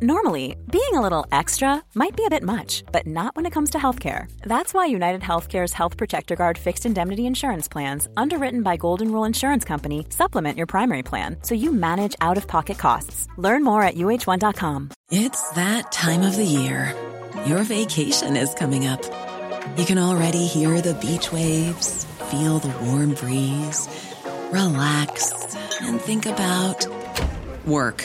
Normally, 0.00 0.54
being 0.70 0.94
a 0.94 1.00
little 1.00 1.26
extra 1.32 1.82
might 1.96 2.16
be 2.16 2.24
a 2.24 2.30
bit 2.30 2.44
much, 2.44 2.84
but 2.92 3.04
not 3.04 3.34
when 3.34 3.46
it 3.46 3.52
comes 3.52 3.70
to 3.70 3.78
healthcare. 3.78 4.30
That's 4.42 4.72
why 4.72 4.86
United 4.86 5.22
Healthcare's 5.22 5.72
Health 5.72 5.96
Protector 5.96 6.36
Guard 6.36 6.56
fixed 6.56 6.86
indemnity 6.86 7.26
insurance 7.26 7.66
plans, 7.66 8.06
underwritten 8.16 8.62
by 8.62 8.76
Golden 8.76 9.10
Rule 9.10 9.24
Insurance 9.24 9.64
Company, 9.64 10.06
supplement 10.10 10.56
your 10.56 10.68
primary 10.68 11.02
plan 11.02 11.38
so 11.42 11.56
you 11.56 11.72
manage 11.72 12.14
out 12.20 12.36
of 12.36 12.46
pocket 12.46 12.78
costs. 12.78 13.26
Learn 13.38 13.64
more 13.64 13.82
at 13.82 13.96
uh1.com. 13.96 14.90
It's 15.10 15.50
that 15.50 15.90
time 15.90 16.22
of 16.22 16.36
the 16.36 16.44
year. 16.44 16.94
Your 17.46 17.64
vacation 17.64 18.36
is 18.36 18.54
coming 18.54 18.86
up. 18.86 19.02
You 19.76 19.84
can 19.84 19.98
already 19.98 20.46
hear 20.46 20.80
the 20.80 20.94
beach 20.94 21.32
waves, 21.32 22.04
feel 22.30 22.60
the 22.60 22.72
warm 22.84 23.14
breeze, 23.14 23.88
relax, 24.52 25.56
and 25.80 26.00
think 26.00 26.24
about 26.26 26.86
work. 27.66 28.04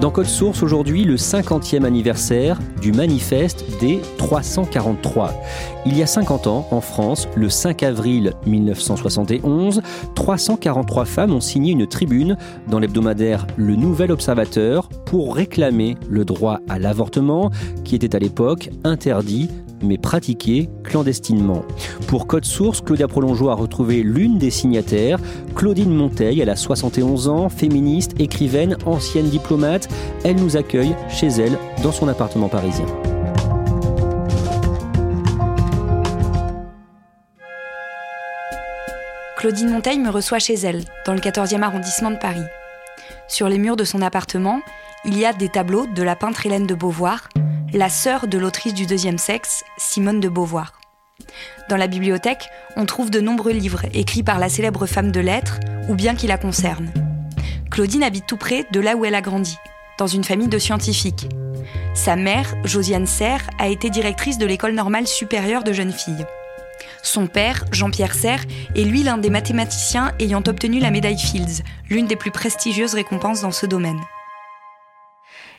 Dans 0.00 0.10
Code 0.10 0.26
Source, 0.26 0.62
aujourd'hui, 0.62 1.04
le 1.04 1.16
50e 1.16 1.84
anniversaire 1.84 2.58
du 2.82 2.92
manifeste 2.92 3.64
des 3.80 4.00
343. 4.18 5.32
Il 5.86 5.96
y 5.96 6.02
a 6.02 6.06
50 6.06 6.46
ans, 6.48 6.68
en 6.70 6.82
France, 6.82 7.26
le 7.34 7.48
5 7.48 7.82
avril 7.82 8.34
1971, 8.46 9.80
343 10.14 11.04
femmes 11.06 11.32
ont 11.32 11.40
signé 11.40 11.72
une 11.72 11.86
tribune 11.86 12.36
dans 12.68 12.78
l'hebdomadaire 12.78 13.46
Le 13.56 13.74
Nouvel 13.74 14.12
Observateur 14.12 14.90
pour 15.06 15.34
réclamer 15.34 15.96
le 16.10 16.26
droit 16.26 16.60
à 16.68 16.78
l'avortement 16.78 17.50
qui 17.84 17.94
était 17.94 18.14
à 18.14 18.18
l'époque 18.18 18.68
interdit 18.84 19.48
mais 19.82 19.98
pratiquée 19.98 20.68
clandestinement. 20.84 21.64
Pour 22.06 22.26
Code 22.26 22.44
Source, 22.44 22.80
Claudia 22.80 23.08
Prolongeau 23.08 23.48
a 23.48 23.54
retrouvé 23.54 24.02
l'une 24.02 24.38
des 24.38 24.50
signataires, 24.50 25.18
Claudine 25.54 25.94
Monteil. 25.94 26.40
Elle 26.40 26.50
a 26.50 26.56
71 26.56 27.28
ans, 27.28 27.48
féministe, 27.48 28.12
écrivaine, 28.18 28.76
ancienne 28.86 29.28
diplomate. 29.28 29.88
Elle 30.24 30.36
nous 30.36 30.56
accueille 30.56 30.94
chez 31.08 31.28
elle 31.28 31.58
dans 31.82 31.92
son 31.92 32.08
appartement 32.08 32.48
parisien. 32.48 32.86
Claudine 39.36 39.70
Monteil 39.70 39.98
me 39.98 40.10
reçoit 40.10 40.38
chez 40.38 40.54
elle, 40.54 40.82
dans 41.04 41.12
le 41.12 41.20
14e 41.20 41.62
arrondissement 41.62 42.10
de 42.10 42.16
Paris. 42.16 42.42
Sur 43.28 43.48
les 43.48 43.58
murs 43.58 43.76
de 43.76 43.84
son 43.84 44.02
appartement, 44.02 44.60
il 45.04 45.18
y 45.18 45.24
a 45.24 45.32
des 45.32 45.48
tableaux 45.48 45.86
de 45.86 46.02
la 46.02 46.16
peintre 46.16 46.46
Hélène 46.46 46.66
de 46.66 46.74
Beauvoir, 46.74 47.28
la 47.72 47.88
sœur 47.88 48.28
de 48.28 48.38
l'autrice 48.38 48.74
du 48.74 48.86
deuxième 48.86 49.18
sexe, 49.18 49.64
Simone 49.76 50.20
de 50.20 50.28
Beauvoir. 50.28 50.78
Dans 51.68 51.76
la 51.76 51.86
bibliothèque, 51.86 52.48
on 52.76 52.86
trouve 52.86 53.10
de 53.10 53.20
nombreux 53.20 53.52
livres 53.52 53.86
écrits 53.92 54.22
par 54.22 54.38
la 54.38 54.48
célèbre 54.48 54.86
femme 54.86 55.10
de 55.10 55.20
lettres 55.20 55.58
ou 55.88 55.94
bien 55.94 56.14
qui 56.14 56.26
la 56.26 56.38
concernent. 56.38 56.92
Claudine 57.70 58.02
habite 58.02 58.26
tout 58.26 58.36
près 58.36 58.66
de 58.70 58.80
là 58.80 58.96
où 58.96 59.04
elle 59.04 59.14
a 59.14 59.20
grandi, 59.20 59.56
dans 59.98 60.06
une 60.06 60.24
famille 60.24 60.48
de 60.48 60.58
scientifiques. 60.58 61.28
Sa 61.94 62.16
mère, 62.16 62.54
Josiane 62.64 63.06
Serre, 63.06 63.48
a 63.58 63.68
été 63.68 63.90
directrice 63.90 64.38
de 64.38 64.46
l'école 64.46 64.74
normale 64.74 65.06
supérieure 65.06 65.64
de 65.64 65.72
jeunes 65.72 65.92
filles. 65.92 66.26
Son 67.02 67.26
père, 67.26 67.64
Jean-Pierre 67.72 68.14
Serre, 68.14 68.44
est 68.74 68.82
lui 68.82 69.02
l'un 69.02 69.18
des 69.18 69.30
mathématiciens 69.30 70.12
ayant 70.20 70.42
obtenu 70.46 70.78
la 70.78 70.90
médaille 70.90 71.18
Fields, 71.18 71.62
l'une 71.88 72.06
des 72.06 72.16
plus 72.16 72.30
prestigieuses 72.30 72.94
récompenses 72.94 73.42
dans 73.42 73.52
ce 73.52 73.66
domaine. 73.66 74.00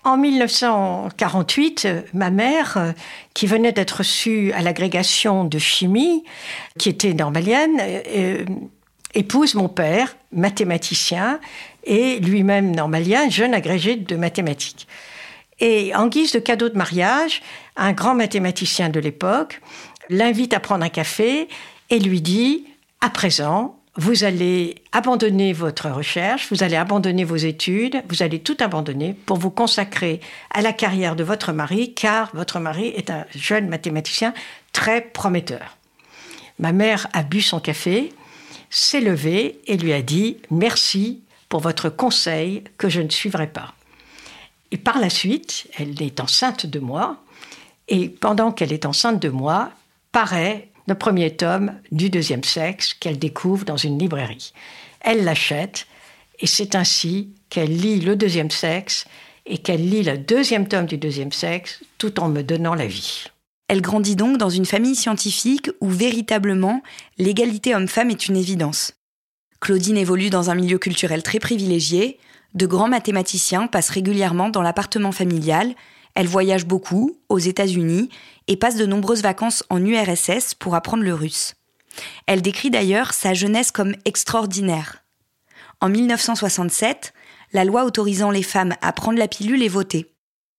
En 0.07 0.15
1948, 0.15 1.89
ma 2.13 2.29
mère, 2.29 2.77
euh, 2.77 2.93
qui 3.33 3.45
venait 3.45 3.73
d'être 3.73 3.97
reçue 3.97 4.53
à 4.53 4.61
l'agrégation 4.61 5.43
de 5.43 5.59
chimie, 5.59 6.23
qui 6.79 6.87
était 6.87 7.13
normalienne, 7.13 7.77
euh, 7.81 8.45
épouse 9.15 9.53
mon 9.55 9.67
père, 9.67 10.15
mathématicien, 10.31 11.41
et 11.83 12.21
lui-même 12.21 12.73
normalien, 12.73 13.29
jeune 13.29 13.53
agrégé 13.53 13.97
de 13.97 14.15
mathématiques. 14.15 14.87
Et 15.59 15.93
en 15.93 16.07
guise 16.07 16.31
de 16.31 16.39
cadeau 16.39 16.69
de 16.69 16.77
mariage, 16.77 17.41
un 17.75 17.91
grand 17.91 18.15
mathématicien 18.15 18.87
de 18.87 19.01
l'époque 19.01 19.59
l'invite 20.07 20.53
à 20.53 20.61
prendre 20.61 20.85
un 20.85 20.89
café 20.89 21.49
et 21.89 21.99
lui 21.99 22.21
dit, 22.21 22.63
à 23.01 23.09
présent, 23.09 23.76
vous 23.97 24.23
allez 24.23 24.75
abandonner 24.91 25.53
votre 25.53 25.89
recherche, 25.89 26.47
vous 26.51 26.61
allez 26.61 26.75
abandonner 26.75 27.23
vos 27.23 27.35
études, 27.35 28.03
vous 28.09 28.21
allez 28.21 28.39
tout 28.39 28.55
abandonner 28.59 29.15
pour 29.25 29.37
vous 29.37 29.49
consacrer 29.49 30.21
à 30.51 30.61
la 30.61 30.71
carrière 30.71 31.15
de 31.15 31.23
votre 31.23 31.51
mari, 31.51 31.95
car 31.95 32.29
votre 32.35 32.59
mari 32.59 32.89
est 32.95 33.09
un 33.09 33.25
jeune 33.35 33.67
mathématicien 33.67 34.35
très 34.71 35.01
prometteur. 35.01 35.77
Ma 36.59 36.71
mère 36.71 37.07
a 37.13 37.23
bu 37.23 37.41
son 37.41 37.59
café, 37.59 38.13
s'est 38.69 39.01
levée 39.01 39.59
et 39.65 39.77
lui 39.77 39.93
a 39.93 40.03
dit 40.03 40.37
merci 40.51 41.21
pour 41.49 41.61
votre 41.61 41.89
conseil 41.89 42.63
que 42.77 42.89
je 42.89 43.01
ne 43.01 43.09
suivrai 43.09 43.47
pas. 43.47 43.73
Et 44.69 44.77
par 44.77 44.99
la 44.99 45.09
suite, 45.09 45.67
elle 45.79 45.99
est 46.03 46.19
enceinte 46.19 46.67
de 46.67 46.79
moi, 46.79 47.17
et 47.87 48.09
pendant 48.09 48.51
qu'elle 48.51 48.73
est 48.73 48.85
enceinte 48.85 49.19
de 49.19 49.29
moi, 49.29 49.71
paraît 50.11 50.69
le 50.87 50.95
premier 50.95 51.35
tome 51.35 51.73
du 51.91 52.09
deuxième 52.09 52.43
sexe 52.43 52.93
qu'elle 52.93 53.19
découvre 53.19 53.65
dans 53.65 53.77
une 53.77 53.99
librairie. 53.99 54.53
Elle 55.01 55.23
l'achète 55.23 55.85
et 56.39 56.47
c'est 56.47 56.75
ainsi 56.75 57.29
qu'elle 57.49 57.75
lit 57.75 57.99
le 57.99 58.15
deuxième 58.15 58.51
sexe 58.51 59.05
et 59.45 59.57
qu'elle 59.57 59.87
lit 59.89 60.03
le 60.03 60.17
deuxième 60.17 60.67
tome 60.67 60.85
du 60.85 60.97
deuxième 60.97 61.31
sexe 61.31 61.83
tout 61.97 62.19
en 62.19 62.29
me 62.29 62.41
donnant 62.41 62.75
la 62.75 62.87
vie. 62.87 63.25
Elle 63.67 63.81
grandit 63.81 64.15
donc 64.15 64.37
dans 64.37 64.49
une 64.49 64.65
famille 64.65 64.95
scientifique 64.95 65.69
où 65.81 65.89
véritablement 65.89 66.81
l'égalité 67.17 67.75
homme-femme 67.75 68.09
est 68.09 68.27
une 68.27 68.37
évidence. 68.37 68.93
Claudine 69.59 69.97
évolue 69.97 70.29
dans 70.29 70.49
un 70.49 70.55
milieu 70.55 70.77
culturel 70.77 71.23
très 71.23 71.39
privilégié, 71.39 72.19
de 72.53 72.65
grands 72.65 72.87
mathématiciens 72.87 73.67
passent 73.67 73.89
régulièrement 73.89 74.49
dans 74.49 74.61
l'appartement 74.61 75.11
familial 75.11 75.73
elle 76.17 76.27
voyage 76.27 76.65
beaucoup, 76.65 77.15
aux 77.29 77.37
États-Unis, 77.37 78.09
et 78.47 78.57
passe 78.57 78.75
de 78.75 78.87
nombreuses 78.87 79.21
vacances 79.21 79.63
en 79.69 79.85
URSS 79.85 80.55
pour 80.55 80.73
apprendre 80.73 81.03
le 81.03 81.13
russe. 81.13 81.53
Elle 82.25 82.41
décrit 82.41 82.71
d'ailleurs 82.71 83.13
sa 83.13 83.35
jeunesse 83.35 83.69
comme 83.69 83.93
extraordinaire. 84.03 85.03
En 85.79 85.89
1967, 85.89 87.13
la 87.53 87.65
loi 87.65 87.85
autorisant 87.85 88.31
les 88.31 88.41
femmes 88.41 88.73
à 88.81 88.93
prendre 88.93 89.19
la 89.19 89.27
pilule 89.27 89.61
est 89.61 89.67
votée. 89.67 90.11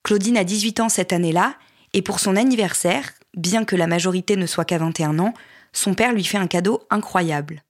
Claudine 0.05 0.37
a 0.37 0.45
18 0.45 0.79
ans 0.79 0.89
cette 0.89 1.13
année-là, 1.13 1.57
et 1.93 2.03
pour 2.03 2.21
son 2.21 2.37
anniversaire, 2.37 3.11
bien 3.37 3.65
que 3.65 3.75
la 3.75 3.89
majorité 3.89 4.37
ne 4.37 4.47
soit 4.47 4.65
qu'à 4.65 4.79
21 4.79 5.19
ans, 5.19 5.35
son 5.73 5.95
père 5.95 6.13
lui 6.13 6.23
fait 6.23 6.39
un 6.39 6.47
cadeau 6.47 6.85
incroyable. 6.89 7.65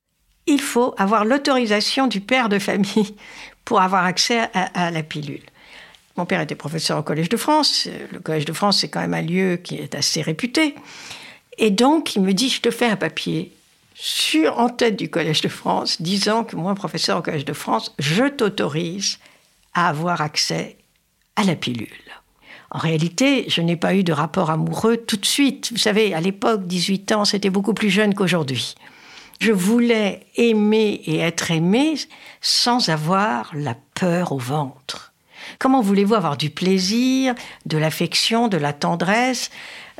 Il 0.46 0.60
faut 0.60 0.94
avoir 0.98 1.24
l'autorisation 1.24 2.06
du 2.06 2.20
père 2.20 2.50
de 2.50 2.58
famille 2.58 3.16
pour 3.64 3.80
avoir 3.80 4.04
accès 4.04 4.50
à, 4.52 4.90
la 4.90 5.02
pilule. 5.02 5.40
Mon 6.18 6.26
père 6.26 6.40
était 6.40 6.56
professeur 6.56 6.98
au 6.98 7.02
Collège 7.04 7.28
de 7.28 7.36
France. 7.36 7.88
Le 8.12 8.18
Collège 8.18 8.44
de 8.44 8.52
France, 8.52 8.80
c'est 8.80 8.88
quand 8.88 8.98
même 8.98 9.14
un 9.14 9.22
lieu 9.22 9.56
qui 9.56 9.76
est 9.76 9.94
assez 9.94 10.20
réputé. 10.20 10.74
Et 11.58 11.70
donc, 11.70 12.16
il 12.16 12.22
me 12.22 12.32
dit, 12.32 12.48
je 12.48 12.60
te 12.60 12.72
fais 12.72 12.86
un 12.86 12.96
papier 12.96 13.52
sur 13.94 14.58
en 14.58 14.68
tête 14.68 14.96
du 14.96 15.08
Collège 15.08 15.42
de 15.42 15.48
France, 15.48 16.02
disant 16.02 16.42
que 16.42 16.56
moi, 16.56 16.74
professeur 16.74 17.18
au 17.18 17.22
Collège 17.22 17.44
de 17.44 17.52
France, 17.52 17.94
je 18.00 18.24
t'autorise 18.24 19.20
à 19.74 19.88
avoir 19.88 20.20
accès 20.20 20.76
à 21.36 21.44
la 21.44 21.54
pilule. 21.54 21.86
En 22.72 22.78
réalité, 22.78 23.44
je 23.48 23.60
n'ai 23.60 23.76
pas 23.76 23.94
eu 23.94 24.02
de 24.02 24.12
rapport 24.12 24.50
amoureux 24.50 24.96
tout 24.96 25.18
de 25.18 25.24
suite. 25.24 25.70
Vous 25.70 25.78
savez, 25.78 26.14
à 26.14 26.20
l'époque, 26.20 26.66
18 26.66 27.12
ans, 27.12 27.24
c'était 27.26 27.48
beaucoup 27.48 27.74
plus 27.74 27.90
jeune 27.90 28.14
qu'aujourd'hui. 28.14 28.74
Je 29.40 29.52
voulais 29.52 30.26
aimer 30.34 31.00
et 31.04 31.18
être 31.18 31.52
aimé 31.52 31.94
sans 32.40 32.88
avoir 32.88 33.52
la 33.54 33.76
peur 33.94 34.32
au 34.32 34.38
ventre. 34.38 35.07
Comment 35.58 35.80
voulez-vous 35.80 36.14
avoir 36.14 36.36
du 36.36 36.50
plaisir, 36.50 37.34
de 37.66 37.78
l'affection, 37.78 38.48
de 38.48 38.56
la 38.56 38.72
tendresse, 38.72 39.50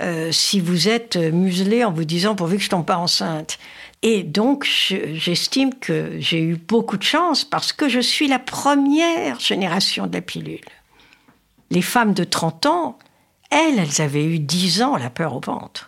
euh, 0.00 0.30
si 0.32 0.60
vous 0.60 0.88
êtes 0.88 1.16
muselé 1.16 1.84
en 1.84 1.92
vous 1.92 2.04
disant 2.04 2.34
pourvu 2.34 2.58
que 2.58 2.62
je 2.62 2.70
tombe 2.70 2.86
pas 2.86 2.98
enceinte? 2.98 3.58
Et 4.02 4.22
donc, 4.22 4.64
j'estime 4.64 5.74
que 5.74 6.12
j'ai 6.18 6.40
eu 6.40 6.56
beaucoup 6.56 6.96
de 6.96 7.02
chance 7.02 7.44
parce 7.44 7.72
que 7.72 7.88
je 7.88 7.98
suis 7.98 8.28
la 8.28 8.38
première 8.38 9.40
génération 9.40 10.06
de 10.06 10.14
la 10.14 10.20
pilule. 10.20 10.60
Les 11.70 11.82
femmes 11.82 12.14
de 12.14 12.24
30 12.24 12.66
ans, 12.66 12.98
elles, 13.50 13.78
elles 13.78 14.00
avaient 14.00 14.24
eu 14.24 14.38
10 14.38 14.82
ans 14.82 14.96
la 14.96 15.10
peur 15.10 15.34
au 15.34 15.40
ventre. 15.40 15.87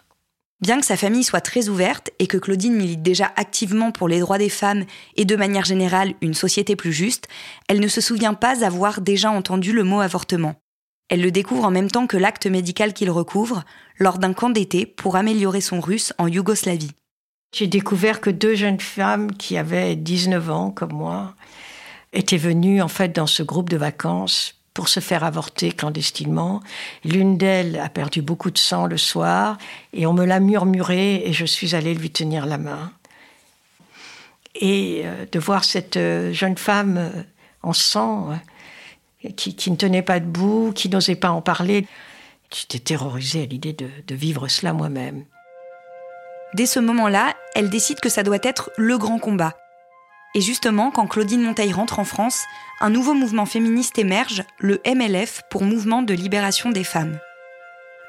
Bien 0.60 0.78
que 0.78 0.84
sa 0.84 0.98
famille 0.98 1.24
soit 1.24 1.40
très 1.40 1.70
ouverte 1.70 2.10
et 2.18 2.26
que 2.26 2.36
Claudine 2.36 2.74
milite 2.74 3.02
déjà 3.02 3.32
activement 3.36 3.92
pour 3.92 4.08
les 4.08 4.20
droits 4.20 4.36
des 4.36 4.50
femmes 4.50 4.84
et 5.16 5.24
de 5.24 5.36
manière 5.36 5.64
générale 5.64 6.12
une 6.20 6.34
société 6.34 6.76
plus 6.76 6.92
juste, 6.92 7.28
elle 7.68 7.80
ne 7.80 7.88
se 7.88 8.02
souvient 8.02 8.34
pas 8.34 8.64
avoir 8.64 9.00
déjà 9.00 9.30
entendu 9.30 9.72
le 9.72 9.84
mot 9.84 10.00
avortement. 10.00 10.56
Elle 11.08 11.22
le 11.22 11.30
découvre 11.30 11.64
en 11.64 11.70
même 11.70 11.90
temps 11.90 12.06
que 12.06 12.18
l'acte 12.18 12.46
médical 12.46 12.92
qu'il 12.92 13.10
recouvre, 13.10 13.64
lors 13.98 14.18
d'un 14.18 14.34
camp 14.34 14.50
d'été 14.50 14.84
pour 14.84 15.16
améliorer 15.16 15.62
son 15.62 15.80
russe 15.80 16.12
en 16.18 16.28
Yougoslavie. 16.28 16.92
J'ai 17.54 17.66
découvert 17.66 18.20
que 18.20 18.30
deux 18.30 18.54
jeunes 18.54 18.80
femmes 18.80 19.32
qui 19.32 19.56
avaient 19.56 19.96
19 19.96 20.50
ans, 20.50 20.70
comme 20.70 20.92
moi, 20.92 21.34
étaient 22.12 22.36
venues 22.36 22.82
en 22.82 22.88
fait 22.88 23.08
dans 23.08 23.26
ce 23.26 23.42
groupe 23.42 23.70
de 23.70 23.76
vacances 23.76 24.59
pour 24.80 24.88
se 24.88 25.00
faire 25.00 25.24
avorter 25.24 25.72
clandestinement. 25.72 26.62
L'une 27.04 27.36
d'elles 27.36 27.78
a 27.78 27.90
perdu 27.90 28.22
beaucoup 28.22 28.50
de 28.50 28.56
sang 28.56 28.86
le 28.86 28.96
soir 28.96 29.58
et 29.92 30.06
on 30.06 30.14
me 30.14 30.24
l'a 30.24 30.40
murmuré 30.40 31.16
et 31.16 31.34
je 31.34 31.44
suis 31.44 31.74
allée 31.74 31.92
lui 31.92 32.08
tenir 32.08 32.46
la 32.46 32.56
main. 32.56 32.90
Et 34.54 35.02
euh, 35.04 35.26
de 35.30 35.38
voir 35.38 35.64
cette 35.64 35.98
euh, 35.98 36.32
jeune 36.32 36.56
femme 36.56 36.96
euh, 36.96 37.22
en 37.62 37.74
sang, 37.74 38.30
qui, 39.36 39.70
ne 39.70 39.76
tenait 39.76 40.00
pas 40.00 40.18
debout, 40.18 40.72
qui 40.74 40.88
n'osait 40.88 41.14
pas 41.14 41.30
en 41.30 41.42
parler, 41.42 41.86
j'étais 42.50 42.78
terrorisée 42.78 43.42
à 43.42 43.46
l'idée 43.46 43.74
de 43.74 44.14
vivre 44.14 44.48
cela 44.48 44.72
moi-même. 44.72 45.26
Dès 46.54 46.64
ce 46.64 46.80
moment-là, 46.80 47.34
elle 47.54 47.68
décide 47.68 48.00
que 48.00 48.08
ça 48.08 48.22
doit 48.22 48.38
être 48.42 48.70
le 48.78 48.96
grand 48.96 49.18
combat 49.18 49.58
et 50.34 50.40
justement, 50.40 50.90
quand 50.90 51.06
Claudine 51.06 51.42
Monteil 51.42 51.72
rentre 51.72 51.98
en 51.98 52.04
France, 52.04 52.44
un 52.80 52.90
nouveau 52.90 53.14
mouvement 53.14 53.46
féministe 53.46 53.98
émerge, 53.98 54.44
le 54.58 54.80
MLF 54.86 55.42
pour 55.50 55.64
Mouvement 55.64 56.02
de 56.02 56.14
libération 56.14 56.70
des 56.70 56.84
femmes. 56.84 57.18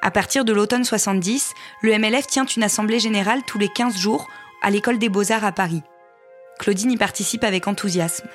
À 0.03 0.11
partir 0.11 0.45
de 0.45 0.53
l'automne 0.53 0.83
70, 0.83 1.53
le 1.81 1.97
MLF 1.97 2.27
tient 2.27 2.45
une 2.45 2.63
assemblée 2.63 2.99
générale 2.99 3.41
tous 3.45 3.57
les 3.57 3.69
15 3.69 3.97
jours 3.97 4.27
à 4.61 4.69
l'école 4.69 4.99
des 4.99 5.09
beaux-arts 5.09 5.45
à 5.45 5.51
Paris. 5.51 5.81
Claudine 6.59 6.91
y 6.91 6.97
participe 6.97 7.43
avec 7.43 7.67
enthousiasme. 7.67 8.27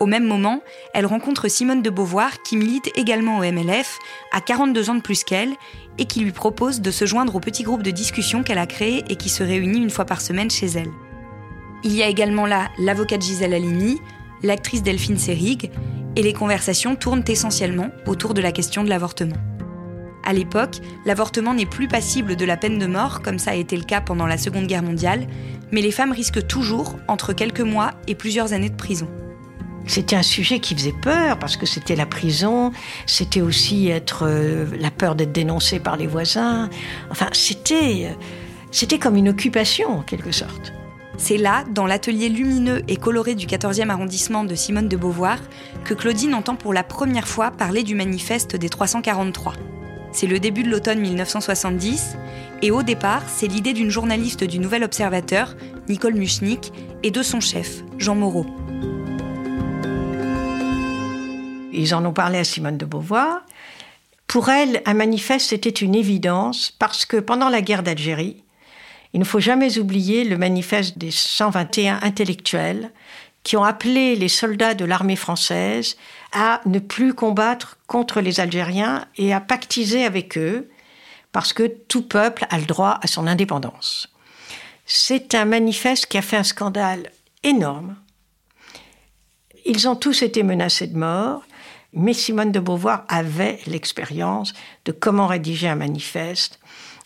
Au 0.00 0.06
même 0.06 0.24
moment, 0.24 0.60
elle 0.92 1.06
rencontre 1.06 1.46
Simone 1.48 1.82
de 1.82 1.90
Beauvoir 1.90 2.42
qui 2.42 2.56
milite 2.56 2.90
également 2.96 3.38
au 3.38 3.44
MLF, 3.44 3.98
à 4.32 4.40
42 4.40 4.90
ans 4.90 4.94
de 4.96 5.00
plus 5.00 5.22
qu'elle, 5.22 5.54
et 5.98 6.06
qui 6.06 6.20
lui 6.20 6.32
propose 6.32 6.80
de 6.80 6.90
se 6.90 7.06
joindre 7.06 7.36
au 7.36 7.40
petit 7.40 7.62
groupe 7.62 7.84
de 7.84 7.92
discussion 7.92 8.42
qu'elle 8.42 8.58
a 8.58 8.66
créé 8.66 9.04
et 9.08 9.14
qui 9.14 9.28
se 9.28 9.44
réunit 9.44 9.78
une 9.78 9.90
fois 9.90 10.04
par 10.04 10.20
semaine 10.20 10.50
chez 10.50 10.66
elle. 10.66 10.90
Il 11.84 11.92
y 11.92 12.02
a 12.02 12.08
également 12.08 12.46
là 12.46 12.70
l'avocate 12.78 13.20
Gisèle 13.20 13.52
Halimi, 13.52 14.00
l'actrice 14.42 14.82
Delphine 14.82 15.18
Seyrig, 15.18 15.70
et 16.16 16.22
les 16.22 16.32
conversations 16.32 16.96
tournent 16.96 17.24
essentiellement 17.28 17.90
autour 18.06 18.32
de 18.32 18.40
la 18.40 18.52
question 18.52 18.84
de 18.84 18.88
l'avortement. 18.88 19.36
À 20.24 20.32
l'époque, 20.32 20.76
l'avortement 21.04 21.52
n'est 21.52 21.66
plus 21.66 21.86
passible 21.86 22.36
de 22.36 22.44
la 22.46 22.56
peine 22.56 22.78
de 22.78 22.86
mort, 22.86 23.20
comme 23.20 23.38
ça 23.38 23.50
a 23.50 23.54
été 23.54 23.76
le 23.76 23.84
cas 23.84 24.00
pendant 24.00 24.26
la 24.26 24.38
Seconde 24.38 24.66
Guerre 24.66 24.82
mondiale, 24.82 25.26
mais 25.72 25.82
les 25.82 25.90
femmes 25.90 26.12
risquent 26.12 26.46
toujours 26.46 26.96
entre 27.06 27.34
quelques 27.34 27.60
mois 27.60 27.90
et 28.08 28.14
plusieurs 28.14 28.54
années 28.54 28.70
de 28.70 28.76
prison. 28.76 29.08
C'était 29.86 30.16
un 30.16 30.22
sujet 30.22 30.60
qui 30.60 30.74
faisait 30.74 30.94
peur 31.02 31.38
parce 31.38 31.58
que 31.58 31.66
c'était 31.66 31.96
la 31.96 32.06
prison, 32.06 32.72
c'était 33.04 33.42
aussi 33.42 33.88
être 33.88 34.24
euh, 34.26 34.64
la 34.80 34.90
peur 34.90 35.14
d'être 35.14 35.32
dénoncé 35.32 35.78
par 35.78 35.98
les 35.98 36.06
voisins. 36.06 36.70
Enfin, 37.10 37.28
c'était 37.32 38.06
euh, 38.06 38.14
c'était 38.70 38.98
comme 38.98 39.16
une 39.16 39.28
occupation 39.28 39.98
en 39.98 40.00
quelque 40.00 40.32
sorte. 40.32 40.72
C'est 41.16 41.36
là, 41.36 41.64
dans 41.70 41.86
l'atelier 41.86 42.28
lumineux 42.28 42.82
et 42.88 42.96
coloré 42.96 43.34
du 43.34 43.46
14e 43.46 43.88
arrondissement 43.88 44.44
de 44.44 44.54
Simone 44.54 44.88
de 44.88 44.96
Beauvoir, 44.96 45.38
que 45.84 45.94
Claudine 45.94 46.34
entend 46.34 46.56
pour 46.56 46.74
la 46.74 46.82
première 46.82 47.28
fois 47.28 47.50
parler 47.50 47.82
du 47.82 47.94
manifeste 47.94 48.56
des 48.56 48.68
343. 48.68 49.54
C'est 50.12 50.26
le 50.26 50.38
début 50.38 50.64
de 50.64 50.70
l'automne 50.70 51.00
1970, 51.00 52.16
et 52.62 52.70
au 52.70 52.82
départ, 52.82 53.22
c'est 53.28 53.46
l'idée 53.46 53.72
d'une 53.72 53.90
journaliste 53.90 54.44
du 54.44 54.58
Nouvel 54.58 54.84
Observateur, 54.84 55.56
Nicole 55.88 56.14
Muchnik, 56.14 56.72
et 57.02 57.10
de 57.10 57.22
son 57.22 57.40
chef, 57.40 57.82
Jean 57.98 58.14
Moreau. 58.14 58.46
Ils 61.72 61.94
en 61.94 62.04
ont 62.04 62.12
parlé 62.12 62.38
à 62.38 62.44
Simone 62.44 62.78
de 62.78 62.84
Beauvoir. 62.84 63.42
Pour 64.26 64.48
elle, 64.48 64.82
un 64.86 64.94
manifeste 64.94 65.52
était 65.52 65.68
une 65.70 65.94
évidence 65.94 66.72
parce 66.78 67.06
que 67.06 67.16
pendant 67.16 67.48
la 67.48 67.60
guerre 67.60 67.82
d'Algérie, 67.82 68.43
il 69.14 69.20
ne 69.20 69.24
faut 69.24 69.40
jamais 69.40 69.78
oublier 69.78 70.24
le 70.24 70.36
manifeste 70.36 70.98
des 70.98 71.12
121 71.12 72.00
intellectuels 72.02 72.90
qui 73.44 73.56
ont 73.56 73.62
appelé 73.62 74.16
les 74.16 74.28
soldats 74.28 74.74
de 74.74 74.84
l'armée 74.84 75.14
française 75.14 75.96
à 76.32 76.60
ne 76.66 76.80
plus 76.80 77.14
combattre 77.14 77.78
contre 77.86 78.20
les 78.20 78.40
Algériens 78.40 79.06
et 79.16 79.32
à 79.32 79.40
pactiser 79.40 80.04
avec 80.04 80.36
eux, 80.36 80.68
parce 81.30 81.52
que 81.52 81.62
tout 81.62 82.02
peuple 82.02 82.44
a 82.50 82.58
le 82.58 82.64
droit 82.64 82.98
à 83.02 83.06
son 83.06 83.28
indépendance. 83.28 84.12
C'est 84.84 85.34
un 85.36 85.44
manifeste 85.44 86.06
qui 86.06 86.18
a 86.18 86.22
fait 86.22 86.36
un 86.36 86.42
scandale 86.42 87.12
énorme. 87.44 87.96
Ils 89.64 89.88
ont 89.88 89.96
tous 89.96 90.22
été 90.22 90.42
menacés 90.42 90.88
de 90.88 90.98
mort, 90.98 91.44
mais 91.92 92.14
Simone 92.14 92.50
de 92.50 92.58
Beauvoir 92.58 93.04
avait 93.08 93.60
l'expérience 93.66 94.54
de 94.86 94.92
comment 94.92 95.28
rédiger 95.28 95.68
un 95.68 95.76
manifeste 95.76 96.58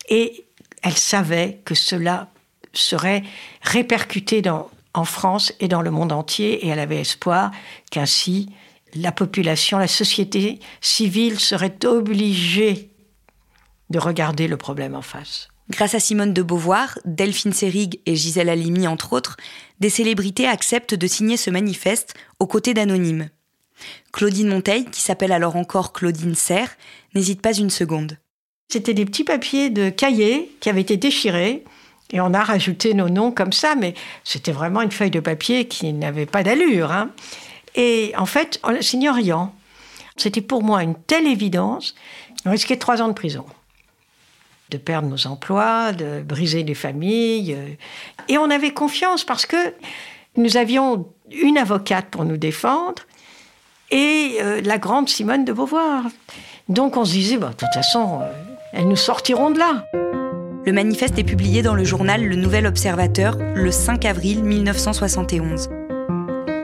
et 0.09 0.45
elle 0.81 0.97
savait 0.97 1.61
que 1.65 1.75
cela 1.75 2.29
serait 2.73 3.23
répercuté 3.61 4.41
en 4.93 5.05
France 5.05 5.53
et 5.59 5.67
dans 5.67 5.81
le 5.81 5.91
monde 5.91 6.11
entier, 6.11 6.65
et 6.65 6.69
elle 6.69 6.79
avait 6.79 7.01
espoir 7.01 7.51
qu'ainsi 7.91 8.49
la 8.95 9.11
population, 9.11 9.77
la 9.77 9.87
société 9.87 10.59
civile 10.81 11.39
serait 11.39 11.85
obligée 11.85 12.89
de 13.89 13.99
regarder 13.99 14.47
le 14.47 14.57
problème 14.57 14.95
en 14.95 15.01
face. 15.01 15.49
Grâce 15.69 15.93
à 15.93 15.99
Simone 15.99 16.33
de 16.33 16.41
Beauvoir, 16.41 16.97
Delphine 17.05 17.53
Seyrig 17.53 18.01
et 18.07 18.15
Gisèle 18.15 18.49
Halimi, 18.49 18.87
entre 18.87 19.13
autres, 19.13 19.37
des 19.79 19.89
célébrités 19.89 20.47
acceptent 20.47 20.95
de 20.95 21.07
signer 21.07 21.37
ce 21.37 21.51
manifeste 21.51 22.15
aux 22.39 22.47
côtés 22.47 22.73
d'anonymes. 22.73 23.29
Claudine 24.11 24.47
Monteil, 24.47 24.85
qui 24.85 25.01
s'appelle 25.01 25.31
alors 25.31 25.55
encore 25.55 25.93
Claudine 25.93 26.35
Serre, 26.35 26.75
n'hésite 27.13 27.41
pas 27.41 27.53
une 27.53 27.69
seconde. 27.69 28.17
C'était 28.69 28.93
des 28.93 29.05
petits 29.05 29.23
papiers 29.23 29.71
de 29.71 29.89
cahiers 29.89 30.51
qui 30.59 30.69
avaient 30.69 30.81
été 30.81 30.95
déchirés. 30.95 31.63
Et 32.11 32.21
on 32.21 32.33
a 32.33 32.43
rajouté 32.43 32.93
nos 32.93 33.09
noms 33.09 33.31
comme 33.31 33.51
ça, 33.51 33.75
mais 33.75 33.93
c'était 34.23 34.51
vraiment 34.51 34.81
une 34.81 34.91
feuille 34.91 35.11
de 35.11 35.19
papier 35.19 35.67
qui 35.67 35.91
n'avait 35.93 36.25
pas 36.25 36.43
d'allure. 36.43 36.91
Hein. 36.91 37.09
Et 37.75 38.13
en 38.17 38.25
fait, 38.25 38.61
signe 38.81 39.09
rien. 39.09 39.51
C'était 40.17 40.41
pour 40.41 40.63
moi 40.63 40.83
une 40.83 40.95
telle 40.95 41.27
évidence. 41.27 41.95
On 42.45 42.51
risquait 42.51 42.77
trois 42.77 43.01
ans 43.01 43.07
de 43.07 43.13
prison. 43.13 43.45
De 44.69 44.77
perdre 44.77 45.07
nos 45.07 45.27
emplois, 45.27 45.91
de 45.91 46.21
briser 46.21 46.63
les 46.63 46.75
familles. 46.75 47.57
Et 48.27 48.37
on 48.37 48.49
avait 48.51 48.71
confiance 48.71 49.23
parce 49.23 49.45
que 49.45 49.73
nous 50.35 50.57
avions 50.57 51.07
une 51.31 51.57
avocate 51.57 52.07
pour 52.07 52.23
nous 52.23 52.37
défendre 52.37 53.03
et 53.91 54.37
euh, 54.41 54.61
la 54.61 54.77
grande 54.77 55.09
Simone 55.09 55.45
de 55.45 55.53
Beauvoir. 55.53 56.05
Donc 56.67 56.97
on 56.97 57.05
se 57.05 57.11
disait, 57.11 57.37
bah, 57.37 57.49
de 57.49 57.55
toute 57.55 57.73
façon, 57.73 58.21
euh, 58.21 58.31
elles 58.73 58.87
nous 58.87 58.95
sortiront 58.95 59.51
de 59.51 59.59
là. 59.59 59.85
Le 60.65 60.73
manifeste 60.73 61.17
est 61.17 61.23
publié 61.23 61.61
dans 61.61 61.73
le 61.73 61.83
journal 61.83 62.23
Le 62.23 62.35
Nouvel 62.35 62.67
Observateur 62.67 63.37
le 63.55 63.71
5 63.71 64.05
avril 64.05 64.43
1971. 64.43 65.69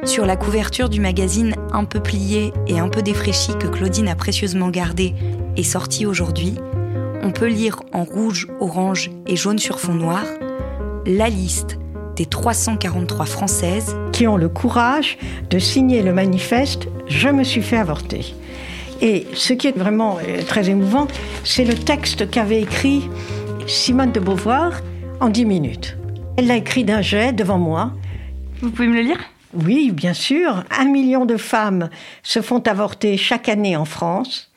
Sur 0.04 0.26
la 0.26 0.36
couverture 0.36 0.90
du 0.90 1.00
magazine 1.02 1.56
un 1.72 1.86
peu 1.86 2.00
plié 2.00 2.54
et 2.68 2.80
un 2.80 2.90
peu 2.90 3.02
défraîchi 3.02 3.54
que 3.58 3.68
Claudine 3.68 4.08
a 4.08 4.16
précieusement 4.16 4.70
gardé 4.70 5.16
et 5.58 5.64
sorti 5.64 6.06
aujourd'hui, 6.06 6.56
on 7.24 7.32
peut 7.32 7.48
lire 7.48 7.82
en 7.92 8.04
rouge, 8.04 8.48
orange 8.60 9.10
et 9.26 9.36
jaune 9.36 9.58
sur 9.58 9.80
fond 9.80 9.96
noir 9.96 10.24
la 11.08 11.30
liste 11.30 11.78
des 12.16 12.26
343 12.26 13.26
Françaises 13.26 13.96
qui 14.12 14.28
ont 14.28 14.38
le 14.38 14.50
courage 14.50 15.18
de 15.50 15.60
signer 15.60 16.02
le 16.02 16.14
manifeste 16.14 16.88
Je 17.08 17.30
me 17.30 17.44
suis 17.44 17.62
fait 17.62 17.78
avorter. 17.78 18.36
Et 19.02 19.28
ce 19.34 19.54
qui 19.54 19.68
est 19.68 19.78
vraiment 19.78 20.18
euh, 20.18 20.42
très 20.44 20.70
émouvant, 20.70 21.08
c'est 21.44 21.66
le 21.66 21.76
texte 21.76 22.30
qu'avait 22.30 22.62
écrit 22.62 23.10
Simone 23.68 24.12
de 24.12 24.20
Beauvoir 24.20 24.82
en 25.20 25.30
dix 25.30 25.46
minutes. 25.46 25.98
Elle 26.38 26.48
l'a 26.48 26.58
écrit 26.58 26.84
d'un 26.84 27.02
jet 27.02 27.34
devant 27.34 27.58
moi. 27.58 27.92
Vous 28.62 28.72
pouvez 28.72 28.88
me 28.88 28.96
le 28.96 29.02
lire? 29.02 29.20
Oui, 29.54 29.92
bien 29.92 30.14
sûr. 30.14 30.64
Un 30.78 30.86
million 30.86 31.26
de 31.26 31.38
femmes 31.38 31.90
se 32.24 32.42
font 32.42 32.60
avorter 32.60 33.18
chaque 33.18 33.50
année 33.50 33.76
en 33.78 33.86
France. 33.86 34.52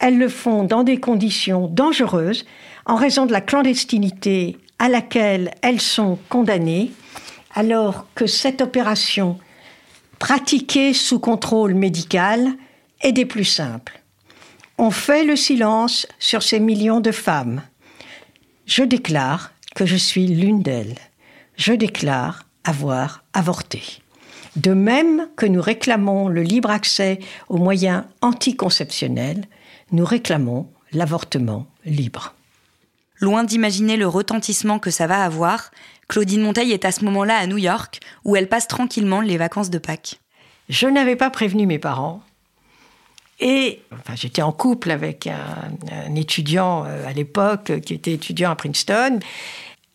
Elles 0.00 0.18
le 0.18 0.28
font 0.28 0.64
dans 0.64 0.82
des 0.82 0.98
conditions 0.98 1.68
dangereuses 1.68 2.44
en 2.86 2.96
raison 2.96 3.26
de 3.26 3.32
la 3.32 3.40
clandestinité 3.40 4.58
à 4.78 4.88
laquelle 4.88 5.52
elles 5.62 5.80
sont 5.80 6.18
condamnées, 6.28 6.90
alors 7.54 8.06
que 8.16 8.26
cette 8.26 8.60
opération, 8.60 9.38
pratiquée 10.18 10.92
sous 10.92 11.20
contrôle 11.20 11.74
médical, 11.74 12.52
est 13.02 13.12
des 13.12 13.26
plus 13.26 13.44
simples. 13.44 14.00
On 14.78 14.90
fait 14.90 15.24
le 15.24 15.36
silence 15.36 16.06
sur 16.18 16.42
ces 16.42 16.60
millions 16.60 17.00
de 17.00 17.12
femmes. 17.12 17.62
Je 18.66 18.82
déclare 18.82 19.52
que 19.74 19.86
je 19.86 19.96
suis 19.96 20.26
l'une 20.26 20.62
d'elles. 20.62 20.96
Je 21.56 21.72
déclare 21.72 22.44
avoir 22.64 23.24
avorté. 23.34 23.82
De 24.56 24.72
même 24.72 25.28
que 25.36 25.46
nous 25.46 25.62
réclamons 25.62 26.28
le 26.28 26.42
libre 26.42 26.70
accès 26.70 27.18
aux 27.48 27.56
moyens 27.56 28.04
anticonceptionnels, 28.20 29.44
nous 29.92 30.04
réclamons 30.04 30.68
l'avortement 30.92 31.66
libre. 31.84 32.34
Loin 33.18 33.44
d'imaginer 33.44 33.96
le 33.96 34.08
retentissement 34.08 34.78
que 34.78 34.90
ça 34.90 35.06
va 35.06 35.24
avoir, 35.24 35.70
Claudine 36.08 36.42
Monteil 36.42 36.72
est 36.72 36.84
à 36.84 36.92
ce 36.92 37.04
moment-là 37.04 37.36
à 37.36 37.46
New 37.46 37.56
York, 37.56 38.00
où 38.24 38.36
elle 38.36 38.48
passe 38.48 38.68
tranquillement 38.68 39.20
les 39.20 39.36
vacances 39.36 39.70
de 39.70 39.78
Pâques. 39.78 40.20
Je 40.68 40.86
n'avais 40.86 41.16
pas 41.16 41.30
prévenu 41.30 41.66
mes 41.66 41.78
parents. 41.78 42.20
Et 43.44 43.82
enfin, 43.92 44.14
j'étais 44.14 44.40
en 44.40 44.52
couple 44.52 44.92
avec 44.92 45.26
un, 45.26 46.14
étudiant 46.14 46.84
euh, 46.86 47.08
à 47.08 47.12
l'époque 47.12 47.72
qui 47.84 47.92
était 47.92 48.12
étudiant 48.12 48.52
à 48.52 48.54
Princeton. 48.54 49.18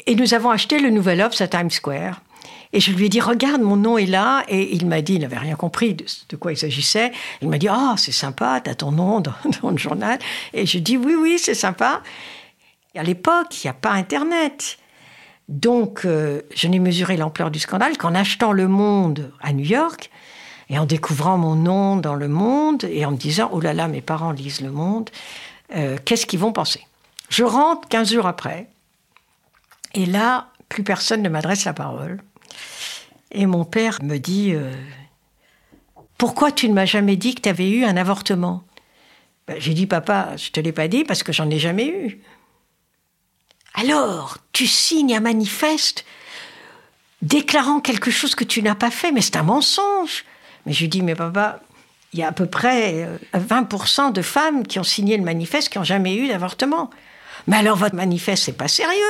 Et 0.06 0.16
nous 0.16 0.34
avons 0.34 0.50
acheté 0.50 0.80
le 0.80 0.90
Nouvel 0.90 1.22
Obs 1.22 1.40
à 1.40 1.48
Times 1.48 1.72
Square. 1.72 2.22
Et 2.74 2.82
je 2.82 2.92
lui 2.92 3.06
ai 3.06 3.10
dit, 3.10 3.22
regarde, 3.22 3.62
mon 3.62 3.78
nom 3.78 3.98
est 3.98 4.06
là. 4.06 4.44
Et 4.50 4.76
il 4.76 4.86
m'a 4.86 5.02
dit, 5.02 5.14
il 5.14 5.22
n'avait 5.22 5.38
rien 5.38 5.56
compris 5.56 5.94
de, 5.94 6.36
quoi 6.36 6.52
il 6.52 6.58
s'agissait. 6.58 7.14
Il 7.42 7.48
m'a 7.48 7.58
dit, 7.58 7.70
ah, 7.70 7.96
c'est 7.98 8.12
sympa, 8.12 8.60
tu 8.60 8.70
as 8.70 8.76
ton 8.76 8.92
nom 8.92 9.22
dans, 9.62 9.70
le 9.72 9.78
journal. 9.78 10.20
Et 10.54 10.66
je 10.66 10.78
dis, 10.78 10.98
oui, 10.98 11.16
oui, 11.18 11.40
c'est 11.40 11.54
sympa. 11.54 12.04
À 12.96 13.04
l'époque, 13.04 13.64
il 13.64 13.68
n'y 13.68 13.72
a 13.72 13.74
pas 13.74 13.92
Internet. 13.92 14.78
Donc, 15.48 16.02
euh, 16.04 16.42
je 16.54 16.68
n'ai 16.68 16.80
mesuré 16.80 17.16
l'ampleur 17.16 17.50
du 17.50 17.60
scandale 17.60 17.98
qu'en 17.98 18.14
achetant 18.14 18.52
Le 18.52 18.68
Monde 18.68 19.32
à 19.40 19.54
New 19.54 19.64
York 19.64 20.12
et 20.70 20.78
en 20.78 20.86
découvrant 20.86 21.38
mon 21.38 21.56
nom 21.56 21.96
dans 21.96 22.16
Le 22.16 22.28
Monde 22.28 22.84
et 22.86 23.06
en 23.06 23.12
me 23.12 23.18
disant 23.18 23.50
Oh 23.52 23.60
là 23.60 23.74
là, 23.74 23.88
mes 23.88 24.02
parents 24.02 24.32
lisent 24.32 24.62
Le 24.62 24.72
Monde, 24.72 25.10
euh, 25.76 25.98
qu'est-ce 26.04 26.26
qu'ils 26.26 26.40
vont 26.40 26.52
penser? 26.52 26.86
Je 27.30 27.44
rentre 27.44 27.88
15 27.90 28.12
jours 28.14 28.28
après 28.28 28.68
et 29.94 30.06
là, 30.06 30.50
plus 30.70 30.84
personne 30.84 31.22
ne 31.22 31.30
m'adresse 31.30 31.66
la 31.66 31.74
parole. 31.74 32.22
Et 33.32 33.46
mon 33.46 33.66
père 33.66 34.00
me 34.04 34.18
dit 34.18 34.54
euh, 34.54 34.72
Pourquoi 36.18 36.52
tu 36.52 36.70
ne 36.70 36.74
m'as 36.74 36.86
jamais 36.86 37.16
dit 37.16 37.36
que 37.36 37.42
tu 37.42 37.50
avais 37.50 37.70
eu 37.70 37.84
un 37.84 37.98
avortement? 37.98 38.64
Ben, 39.48 39.58
J'ai 39.60 39.74
dit 39.74 39.88
Papa, 39.88 40.36
je 40.38 40.52
te 40.52 40.60
l'ai 40.60 40.72
pas 40.72 40.88
dit 40.88 41.04
parce 41.04 41.24
que 41.24 41.34
j'en 41.34 41.50
ai 41.50 41.60
jamais 41.60 41.88
eu. 41.88 42.22
Alors, 43.74 44.38
tu 44.54 44.66
signes 44.66 45.16
un 45.16 45.20
manifeste 45.20 46.06
déclarant 47.22 47.80
quelque 47.80 48.12
chose 48.12 48.36
que 48.36 48.44
tu 48.44 48.62
n'as 48.62 48.76
pas 48.76 48.92
fait, 48.92 49.12
mais 49.12 49.22
c'est 49.22 49.36
un 49.36 49.44
mensonge. 49.44 50.26
Mais 50.68 50.74
je 50.74 50.82
lui 50.82 50.90
dis, 50.90 51.02
mais 51.02 51.16
papa, 51.16 51.62
il 52.12 52.20
y 52.20 52.24
a 52.24 52.28
à 52.28 52.32
peu 52.34 52.46
près 52.46 53.08
20% 53.34 54.10
euh, 54.10 54.12
de 54.12 54.22
femmes 54.22 54.68
qui 54.68 54.80
ont 54.80 54.84
signé 54.84 55.16
le 55.16 55.24
manifeste 55.24 55.70
qui 55.70 55.78
n'ont 55.78 55.86
jamais 55.86 56.16
eu 56.16 56.28
d'avortement. 56.28 56.90
Mais 57.48 57.56
alors 57.56 57.78
votre 57.78 57.96
manifeste, 57.96 58.44
c'est 58.44 58.58
pas 58.58 58.68
sérieux. 58.68 59.02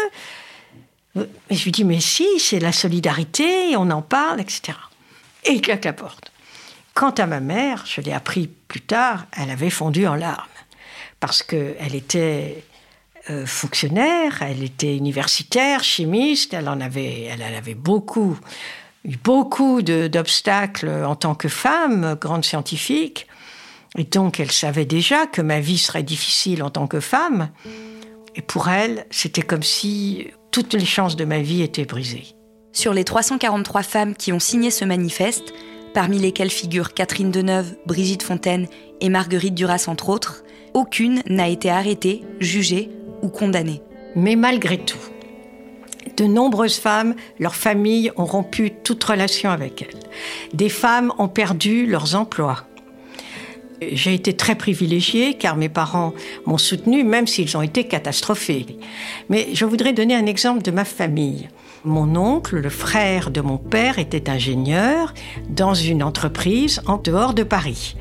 Mais 1.16 1.26
je 1.50 1.64
lui 1.64 1.72
dis, 1.72 1.84
mais 1.84 2.00
si, 2.00 2.28
c'est 2.40 2.60
la 2.60 2.72
solidarité, 2.72 3.76
on 3.76 3.90
en 3.90 4.04
parle, 4.04 4.40
etc. 4.40 4.78
Et 5.46 5.54
il 5.54 5.62
claque 5.62 5.86
la 5.86 5.94
porte. 5.94 6.32
Quant 6.94 7.10
à 7.10 7.26
ma 7.26 7.40
mère, 7.40 7.86
je 7.88 8.02
l'ai 8.02 8.14
appris 8.14 8.48
plus 8.68 8.82
tard, 8.82 9.26
elle 9.36 9.50
avait 9.50 9.72
fondu 9.72 10.06
en 10.06 10.14
larmes. 10.14 10.46
Parce 11.20 11.42
qu'elle 11.42 11.96
était 11.96 12.64
euh, 13.32 13.48
fonctionnaire, 13.48 14.44
elle 14.44 14.64
était 14.64 14.96
universitaire, 14.96 15.84
chimiste, 15.84 16.54
elle 16.54 16.70
en 16.70 16.80
elle, 16.80 17.42
avait 17.42 17.74
beaucoup, 17.74 18.38
eu 19.08 19.16
beaucoup 19.24 19.82
d'obstacles 19.82 20.90
en 20.90 21.16
tant 21.16 21.34
que 21.34 21.48
femme, 21.48 22.18
grande 22.20 22.46
scientifique. 22.46 23.28
Et 23.98 24.04
donc, 24.04 24.40
elle 24.40 24.52
savait 24.52 24.86
déjà 24.86 25.26
que 25.26 25.42
ma 25.42 25.60
vie 25.60 25.78
serait 25.78 26.04
difficile 26.04 26.62
en 26.62 26.70
tant 26.70 26.88
que 26.88 27.00
femme. 27.00 27.50
Et 28.36 28.42
pour 28.42 28.68
elle, 28.68 29.06
c'était 29.10 29.42
comme 29.42 29.64
si 29.64 30.28
toutes 30.52 30.74
les 30.74 30.86
chances 30.86 31.16
de 31.16 31.26
ma 31.26 31.40
vie 31.40 31.62
étaient 31.62 31.86
brisées. 31.86 32.26
Sur 32.74 32.94
les 32.94 33.04
343 33.04 33.82
femmes 33.82 34.16
qui 34.16 34.34
ont 34.34 34.40
signé 34.40 34.70
ce 34.70 34.86
manifeste, 34.86 35.54
parmi 35.94 36.20
lesquelles 36.20 36.52
figurent 36.52 36.94
Catherine 36.94 37.32
Deneuve, 37.32 37.76
Brigitte 37.88 38.22
Fontaine 38.22 38.68
et 39.02 39.10
Marguerite 39.10 39.56
Duras 39.56 39.86
entre 39.88 40.10
autres, 40.10 40.44
aucune 40.74 41.24
n'a 41.28 41.48
été 41.48 41.72
arrêtée, 41.72 42.24
jugée 42.40 42.92
ou 43.24 43.30
condamnées. 43.30 43.82
Mais 44.16 44.36
malgré 44.36 44.78
tout, 44.78 45.00
de 46.18 46.26
nombreuses 46.26 46.78
femmes, 46.78 47.16
leurs 47.40 47.56
familles 47.56 48.12
ont 48.18 48.26
rompu 48.26 48.72
toute 48.84 49.04
relation 49.04 49.50
avec 49.50 49.84
elles. 49.84 50.00
Des 50.54 50.70
femmes 50.70 51.14
ont 51.20 51.28
perdu 51.28 51.86
leurs 51.86 52.16
emplois. 52.16 52.66
J'ai 53.92 54.16
été 54.16 54.34
très 54.34 54.56
privilégiée 54.56 55.36
car 55.36 55.56
mes 55.56 55.70
parents 55.70 56.14
m'ont 56.48 56.58
soutenue 56.58 57.04
même 57.04 57.28
s'ils 57.28 57.56
ont 57.56 57.62
été 57.62 57.84
catastrophés. 57.84 58.66
Mais 59.30 59.50
je 59.54 59.66
voudrais 59.66 59.94
donner 59.94 60.16
un 60.16 60.26
exemple 60.26 60.64
de 60.64 60.72
ma 60.72 60.84
famille. 60.84 61.48
Mon 61.86 62.16
oncle, 62.16 62.58
le 62.58 62.70
frère 62.70 63.30
de 63.30 63.40
mon 63.40 63.58
père, 63.58 64.00
était 64.00 64.32
ingénieur 64.32 65.14
dans 65.48 65.76
une 65.76 66.02
entreprise 66.02 66.82
en 66.88 66.98
dehors 66.98 67.36
de 67.36 67.44
Paris. 67.44 67.96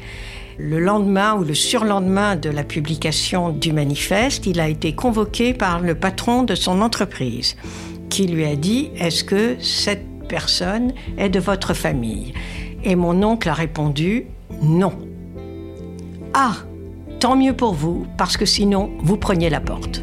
Le 0.58 0.80
lendemain 0.80 1.34
ou 1.34 1.44
le 1.44 1.54
surlendemain 1.54 2.36
de 2.36 2.48
la 2.48 2.64
publication 2.64 3.50
du 3.50 3.74
manifeste, 3.74 4.46
il 4.46 4.58
a 4.58 4.68
été 4.68 4.94
convoqué 4.94 5.52
par 5.52 5.80
le 5.80 5.94
patron 5.94 6.42
de 6.44 6.54
son 6.54 6.80
entreprise 6.80 7.56
qui 8.16 8.26
lui 8.26 8.46
a 8.46 8.56
dit 8.56 8.88
Est-ce 8.96 9.24
que 9.24 9.62
cette 9.62 10.26
personne 10.26 10.94
est 11.18 11.28
de 11.28 11.38
votre 11.38 11.74
famille? 11.74 12.32
Et 12.82 12.96
mon 12.96 13.22
oncle 13.22 13.46
a 13.46 13.52
répondu 13.52 14.24
Non. 14.62 14.98
Ah, 16.32 16.54
tant 17.20 17.36
mieux 17.36 17.52
pour 17.54 17.74
vous, 17.74 18.06
parce 18.16 18.38
que 18.38 18.46
sinon, 18.46 18.90
vous 19.00 19.18
preniez 19.18 19.50
la 19.50 19.60
porte. 19.60 20.00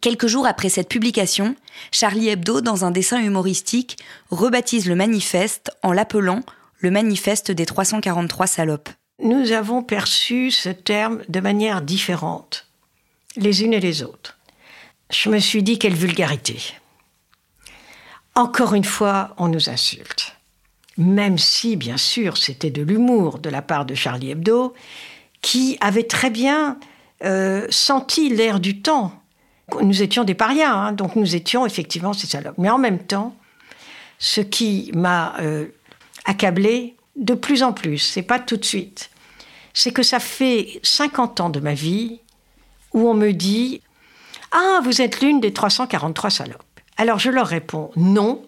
Quelques 0.00 0.28
jours 0.28 0.46
après 0.46 0.68
cette 0.68 0.88
publication, 0.88 1.56
Charlie 1.90 2.28
Hebdo, 2.28 2.60
dans 2.60 2.84
un 2.84 2.92
dessin 2.92 3.20
humoristique, 3.20 3.98
rebaptise 4.30 4.86
le 4.86 4.94
manifeste 4.94 5.72
en 5.82 5.92
l'appelant 5.92 6.42
le 6.78 6.92
manifeste 6.92 7.50
des 7.50 7.66
343 7.66 8.46
salopes. 8.46 8.90
Nous 9.18 9.52
avons 9.52 9.82
perçu 9.82 10.50
ce 10.50 10.68
terme 10.68 11.22
de 11.28 11.40
manière 11.40 11.82
différente, 11.82 12.66
les 13.36 13.62
unes 13.64 13.72
et 13.72 13.80
les 13.80 14.02
autres. 14.02 14.38
Je 15.10 15.28
me 15.28 15.38
suis 15.38 15.62
dit 15.62 15.78
quelle 15.78 15.94
vulgarité. 15.94 16.58
Encore 18.34 18.74
une 18.74 18.84
fois, 18.84 19.34
on 19.36 19.48
nous 19.48 19.68
insulte. 19.68 20.36
Même 20.96 21.38
si, 21.38 21.76
bien 21.76 21.96
sûr, 21.96 22.36
c'était 22.36 22.70
de 22.70 22.82
l'humour 22.82 23.38
de 23.38 23.50
la 23.50 23.62
part 23.62 23.84
de 23.84 23.94
Charlie 23.94 24.30
Hebdo, 24.30 24.74
qui 25.40 25.76
avait 25.80 26.04
très 26.04 26.30
bien 26.30 26.78
euh, 27.24 27.66
senti 27.70 28.28
l'air 28.28 28.60
du 28.60 28.80
temps 28.80 29.22
nous 29.80 30.02
étions 30.02 30.24
des 30.24 30.34
parias, 30.34 30.72
hein, 30.72 30.92
donc 30.92 31.16
nous 31.16 31.34
étions 31.34 31.64
effectivement 31.64 32.12
ces 32.12 32.26
salopes. 32.26 32.58
Mais 32.58 32.70
en 32.70 32.78
même 32.78 32.98
temps, 32.98 33.34
ce 34.18 34.40
qui 34.40 34.90
m'a 34.94 35.34
euh, 35.40 35.66
accablé 36.24 36.96
de 37.16 37.34
plus 37.34 37.62
en 37.62 37.72
plus, 37.72 37.98
c'est 37.98 38.22
pas 38.22 38.38
tout 38.38 38.56
de 38.56 38.64
suite, 38.64 39.10
c'est 39.74 39.92
que 39.92 40.02
ça 40.02 40.20
fait 40.20 40.80
50 40.82 41.40
ans 41.40 41.50
de 41.50 41.60
ma 41.60 41.74
vie 41.74 42.20
où 42.92 43.08
on 43.08 43.14
me 43.14 43.32
dit 43.32 43.80
Ah, 44.52 44.80
vous 44.84 45.00
êtes 45.00 45.20
l'une 45.20 45.40
des 45.40 45.52
343 45.52 46.30
salopes. 46.30 46.62
Alors 46.96 47.18
je 47.18 47.30
leur 47.30 47.46
réponds 47.46 47.90
Non. 47.96 48.42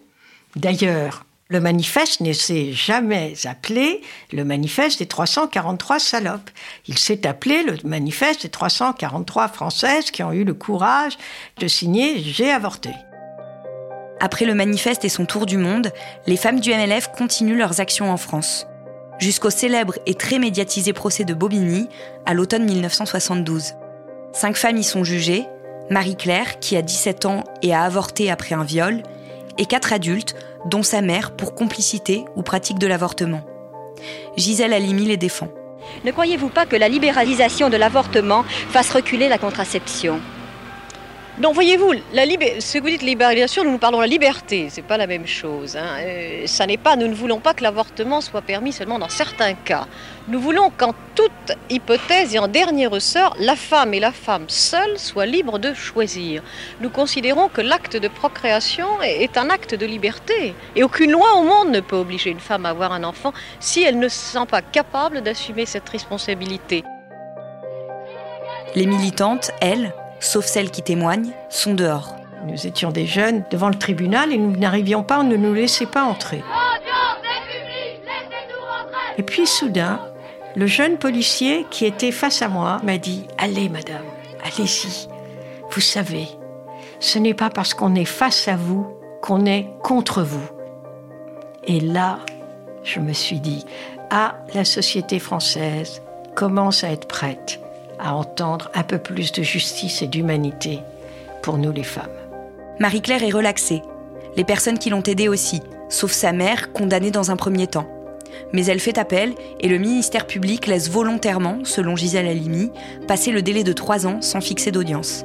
D'ailleurs, 0.55 1.25
le 1.49 1.59
manifeste 1.59 2.21
ne 2.21 2.33
s'est 2.33 2.71
jamais 2.71 3.33
appelé 3.45 4.01
le 4.31 4.43
manifeste 4.43 4.99
des 4.99 5.05
343 5.05 5.99
salopes. 5.99 6.49
Il 6.87 6.97
s'est 6.97 7.27
appelé 7.27 7.63
le 7.63 7.77
manifeste 7.83 8.43
des 8.43 8.49
343 8.49 9.49
françaises 9.49 10.09
qui 10.09 10.23
ont 10.23 10.31
eu 10.31 10.43
le 10.43 10.55
courage 10.55 11.17
de 11.57 11.67
signer 11.67 12.19
J'ai 12.19 12.51
avorté. 12.51 12.89
Après 14.25 14.45
le 14.45 14.55
manifeste 14.55 15.05
et 15.05 15.09
son 15.09 15.27
tour 15.27 15.45
du 15.45 15.55
monde, 15.55 15.91
les 16.25 16.35
femmes 16.35 16.59
du 16.59 16.71
MLF 16.71 17.09
continuent 17.15 17.59
leurs 17.59 17.79
actions 17.79 18.11
en 18.11 18.17
France. 18.17 18.65
Jusqu'au 19.19 19.51
célèbre 19.51 19.99
et 20.07 20.15
très 20.15 20.39
médiatisé 20.39 20.93
procès 20.93 21.25
de 21.25 21.35
Bobigny 21.35 21.89
à 22.25 22.33
l'automne 22.33 22.65
1972. 22.65 23.73
Cinq 24.33 24.57
femmes 24.57 24.77
y 24.77 24.83
sont 24.83 25.03
jugées 25.03 25.45
Marie-Claire, 25.91 26.59
qui 26.59 26.75
a 26.75 26.81
17 26.81 27.27
ans 27.27 27.43
et 27.61 27.75
a 27.75 27.83
avorté 27.83 28.31
après 28.31 28.55
un 28.55 28.63
viol, 28.63 29.03
et 29.59 29.67
quatre 29.67 29.93
adultes, 29.93 30.35
dont 30.65 30.81
sa 30.81 31.01
mère 31.01 31.35
pour 31.35 31.53
complicité 31.53 32.25
ou 32.35 32.41
pratique 32.41 32.79
de 32.79 32.87
l'avortement. 32.87 33.45
Gisèle 34.37 34.73
Halimi 34.73 35.05
les 35.05 35.17
défend. 35.17 35.49
Ne 36.03 36.11
croyez-vous 36.11 36.49
pas 36.49 36.65
que 36.65 36.75
la 36.75 36.89
libéralisation 36.89 37.69
de 37.69 37.77
l'avortement 37.77 38.43
fasse 38.71 38.89
reculer 38.89 39.29
la 39.29 39.37
contraception? 39.37 40.19
Non, 41.37 41.51
voyez-vous, 41.51 41.93
ce 41.93 42.77
que 42.77 42.79
vous 42.81 42.89
dites 42.89 43.01
libéralisation, 43.01 43.65
nous 43.65 43.71
nous 43.71 43.77
parlons 43.77 43.97
de 43.97 44.03
la 44.03 44.07
liberté, 44.07 44.67
c'est 44.69 44.81
pas 44.81 44.95
la 44.95 45.05
même 45.05 45.27
chose. 45.27 45.75
Hein. 45.75 45.97
Euh, 45.99 46.47
ça 46.47 46.65
n'est 46.65 46.77
pas, 46.77 46.95
nous 46.95 47.09
ne 47.09 47.13
voulons 47.13 47.41
pas 47.41 47.53
que 47.53 47.61
l'avortement 47.61 48.21
soit 48.21 48.41
permis 48.41 48.71
seulement 48.71 48.99
dans 48.99 49.09
certains 49.09 49.53
cas. 49.53 49.85
Nous 50.29 50.39
voulons 50.39 50.71
qu'en 50.75 50.93
toute 51.13 51.57
hypothèse 51.69 52.33
et 52.33 52.39
en 52.39 52.47
dernier 52.47 52.87
ressort, 52.87 53.35
la 53.37 53.57
femme 53.57 53.93
et 53.93 53.99
la 53.99 54.13
femme 54.13 54.45
seule 54.47 54.97
soient 54.97 55.25
libres 55.25 55.59
de 55.59 55.73
choisir. 55.73 56.41
Nous 56.79 56.89
considérons 56.89 57.49
que 57.49 57.59
l'acte 57.59 57.97
de 57.97 58.07
procréation 58.07 58.87
est 59.03 59.37
un 59.37 59.49
acte 59.49 59.75
de 59.75 59.85
liberté. 59.85 60.55
Et 60.77 60.83
aucune 60.83 61.11
loi 61.11 61.35
au 61.35 61.43
monde 61.43 61.69
ne 61.69 61.81
peut 61.81 61.97
obliger 61.97 62.29
une 62.29 62.39
femme 62.39 62.65
à 62.65 62.69
avoir 62.69 62.93
un 62.93 63.03
enfant 63.03 63.33
si 63.59 63.83
elle 63.83 63.99
ne 63.99 64.07
se 64.07 64.17
sent 64.17 64.45
pas 64.49 64.61
capable 64.61 65.21
d'assumer 65.21 65.65
cette 65.65 65.89
responsabilité. 65.89 66.85
Les 68.73 68.85
militantes, 68.85 69.51
elles, 69.59 69.93
sauf 70.25 70.45
celles 70.45 70.71
qui 70.71 70.81
témoignent, 70.81 71.31
sont 71.49 71.73
dehors. 71.73 72.15
Nous 72.45 72.67
étions 72.67 72.91
des 72.91 73.05
jeunes 73.05 73.43
devant 73.51 73.69
le 73.69 73.75
tribunal 73.75 74.31
et 74.31 74.37
nous 74.37 74.55
n'arrivions 74.55 75.03
pas, 75.03 75.19
on 75.19 75.23
ne 75.23 75.37
nous 75.37 75.53
laissait 75.53 75.85
pas 75.85 76.03
entrer. 76.03 76.43
Et 79.17 79.23
puis 79.23 79.47
soudain, 79.47 79.99
le 80.55 80.67
jeune 80.67 80.97
policier 80.97 81.65
qui 81.69 81.85
était 81.85 82.11
face 82.11 82.41
à 82.41 82.49
moi 82.49 82.79
m'a 82.83 82.97
dit 82.97 83.25
Allez, 83.37 83.69
madame, 83.69 84.03
allez-y. 84.43 85.07
Vous 85.71 85.81
savez, 85.81 86.27
ce 86.99 87.19
n'est 87.19 87.33
pas 87.33 87.49
parce 87.49 87.73
qu'on 87.73 87.95
est 87.95 88.05
face 88.05 88.47
à 88.47 88.55
vous 88.55 88.87
qu'on 89.21 89.45
est 89.45 89.67
contre 89.83 90.21
vous. 90.21 90.47
Et 91.63 91.79
là, 91.79 92.19
je 92.83 92.99
me 92.99 93.13
suis 93.13 93.39
dit 93.39 93.65
Ah, 94.11 94.35
la 94.53 94.65
société 94.65 95.19
française 95.19 96.01
commence 96.35 96.83
à 96.83 96.91
être 96.91 97.07
prête 97.07 97.59
à 97.99 98.15
entendre 98.15 98.69
un 98.73 98.83
peu 98.83 98.97
plus 98.97 99.31
de 99.31 99.43
justice 99.43 100.01
et 100.01 100.07
d'humanité 100.07 100.79
pour 101.41 101.57
nous 101.57 101.71
les 101.71 101.83
femmes. 101.83 102.09
Marie-Claire 102.79 103.23
est 103.23 103.31
relaxée. 103.31 103.81
Les 104.35 104.43
personnes 104.43 104.79
qui 104.79 104.89
l'ont 104.89 105.03
aidée 105.03 105.27
aussi, 105.27 105.61
sauf 105.89 106.11
sa 106.11 106.31
mère, 106.31 106.73
condamnée 106.73 107.11
dans 107.11 107.31
un 107.31 107.35
premier 107.35 107.67
temps. 107.67 107.87
Mais 108.51 108.65
elle 108.65 108.79
fait 108.79 108.97
appel 108.97 109.33
et 109.59 109.67
le 109.67 109.77
ministère 109.77 110.27
public 110.27 110.67
laisse 110.67 110.89
volontairement, 110.89 111.59
selon 111.63 111.95
Gisèle 111.95 112.27
Halimi, 112.27 112.71
passer 113.07 113.31
le 113.31 113.41
délai 113.41 113.63
de 113.63 113.73
trois 113.73 114.07
ans 114.07 114.21
sans 114.21 114.41
fixer 114.41 114.71
d'audience. 114.71 115.23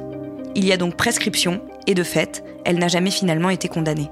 Il 0.55 0.65
y 0.65 0.71
a 0.71 0.77
donc 0.77 0.95
prescription 0.95 1.61
et 1.87 1.93
de 1.93 2.03
fait, 2.03 2.43
elle 2.65 2.77
n'a 2.77 2.87
jamais 2.87 3.11
finalement 3.11 3.49
été 3.49 3.67
condamnée. 3.67 4.09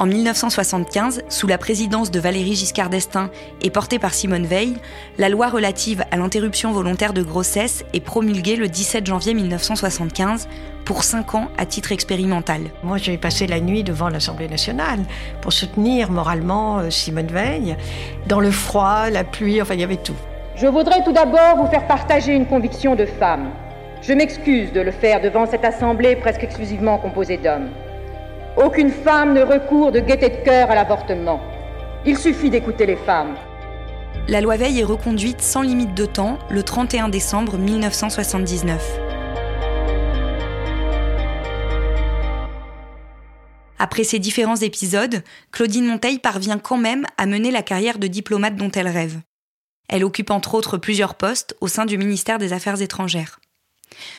En 0.00 0.06
1975, 0.06 1.24
sous 1.28 1.46
la 1.46 1.58
présidence 1.58 2.10
de 2.10 2.18
Valéry 2.18 2.54
Giscard 2.54 2.88
d'Estaing 2.88 3.28
et 3.60 3.68
portée 3.68 3.98
par 3.98 4.14
Simone 4.14 4.46
Veil, 4.46 4.76
la 5.18 5.28
loi 5.28 5.50
relative 5.50 6.02
à 6.10 6.16
l'interruption 6.16 6.72
volontaire 6.72 7.12
de 7.12 7.22
grossesse 7.22 7.84
est 7.92 8.00
promulguée 8.00 8.56
le 8.56 8.68
17 8.68 9.04
janvier 9.04 9.34
1975 9.34 10.48
pour 10.86 11.04
5 11.04 11.34
ans 11.34 11.48
à 11.58 11.66
titre 11.66 11.92
expérimental. 11.92 12.62
Moi, 12.82 12.96
j'ai 12.96 13.18
passé 13.18 13.46
la 13.46 13.60
nuit 13.60 13.84
devant 13.84 14.08
l'Assemblée 14.08 14.48
nationale 14.48 15.00
pour 15.42 15.52
soutenir 15.52 16.10
moralement 16.10 16.78
euh, 16.78 16.88
Simone 16.88 17.26
Veil, 17.26 17.76
dans 18.26 18.40
le 18.40 18.50
froid, 18.50 19.10
la 19.10 19.22
pluie, 19.22 19.60
enfin, 19.60 19.74
il 19.74 19.80
y 19.80 19.84
avait 19.84 19.96
tout. 19.96 20.16
Je 20.56 20.66
voudrais 20.66 21.04
tout 21.04 21.12
d'abord 21.12 21.58
vous 21.58 21.66
faire 21.66 21.86
partager 21.86 22.32
une 22.32 22.46
conviction 22.46 22.96
de 22.96 23.04
femme. 23.04 23.50
Je 24.00 24.14
m'excuse 24.14 24.72
de 24.72 24.80
le 24.80 24.92
faire 24.92 25.20
devant 25.20 25.44
cette 25.44 25.66
Assemblée 25.66 26.16
presque 26.16 26.42
exclusivement 26.42 26.96
composée 26.96 27.36
d'hommes. 27.36 27.68
Aucune 28.56 28.90
femme 28.90 29.34
ne 29.34 29.42
recourt 29.42 29.92
de 29.92 30.00
gaieté 30.00 30.28
de 30.28 30.44
cœur 30.44 30.70
à 30.70 30.74
l'avortement. 30.74 31.40
Il 32.04 32.18
suffit 32.18 32.50
d'écouter 32.50 32.84
les 32.84 32.96
femmes. 32.96 33.36
La 34.26 34.40
loi 34.40 34.56
Veil 34.56 34.80
est 34.80 34.84
reconduite 34.84 35.40
sans 35.40 35.62
limite 35.62 35.94
de 35.94 36.04
temps 36.04 36.36
le 36.50 36.64
31 36.64 37.08
décembre 37.08 37.56
1979. 37.56 38.98
Après 43.78 44.02
ces 44.02 44.18
différents 44.18 44.56
épisodes, 44.56 45.22
Claudine 45.52 45.86
Monteil 45.86 46.18
parvient 46.18 46.58
quand 46.58 46.76
même 46.76 47.06
à 47.18 47.26
mener 47.26 47.52
la 47.52 47.62
carrière 47.62 47.98
de 47.98 48.08
diplomate 48.08 48.56
dont 48.56 48.70
elle 48.72 48.88
rêve. 48.88 49.20
Elle 49.88 50.04
occupe 50.04 50.30
entre 50.30 50.54
autres 50.54 50.76
plusieurs 50.76 51.14
postes 51.14 51.56
au 51.60 51.68
sein 51.68 51.86
du 51.86 51.96
ministère 51.98 52.38
des 52.38 52.52
Affaires 52.52 52.82
étrangères. 52.82 53.40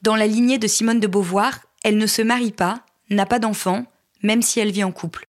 Dans 0.03 0.15
la 0.15 0.27
lignée 0.27 0.57
de 0.57 0.67
Simone 0.67 1.01
de 1.01 1.07
Beauvoir, 1.07 1.59
elle 1.83 1.97
ne 1.97 2.07
se 2.07 2.21
marie 2.21 2.51
pas, 2.51 2.85
n'a 3.09 3.25
pas 3.25 3.39
d'enfant, 3.39 3.85
même 4.23 4.41
si 4.41 4.59
elle 4.59 4.71
vit 4.71 4.83
en 4.83 4.91
couple. 4.91 5.25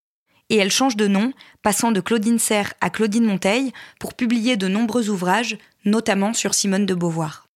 Et 0.50 0.56
elle 0.56 0.70
change 0.70 0.96
de 0.96 1.06
nom, 1.06 1.32
passant 1.62 1.92
de 1.92 2.00
Claudine 2.00 2.38
Serre 2.38 2.74
à 2.80 2.90
Claudine 2.90 3.24
Monteil, 3.24 3.72
pour 3.98 4.14
publier 4.14 4.56
de 4.56 4.68
nombreux 4.68 5.08
ouvrages, 5.08 5.56
notamment 5.84 6.34
sur 6.34 6.54
Simone 6.54 6.86
de 6.86 6.94
Beauvoir. 6.94 7.46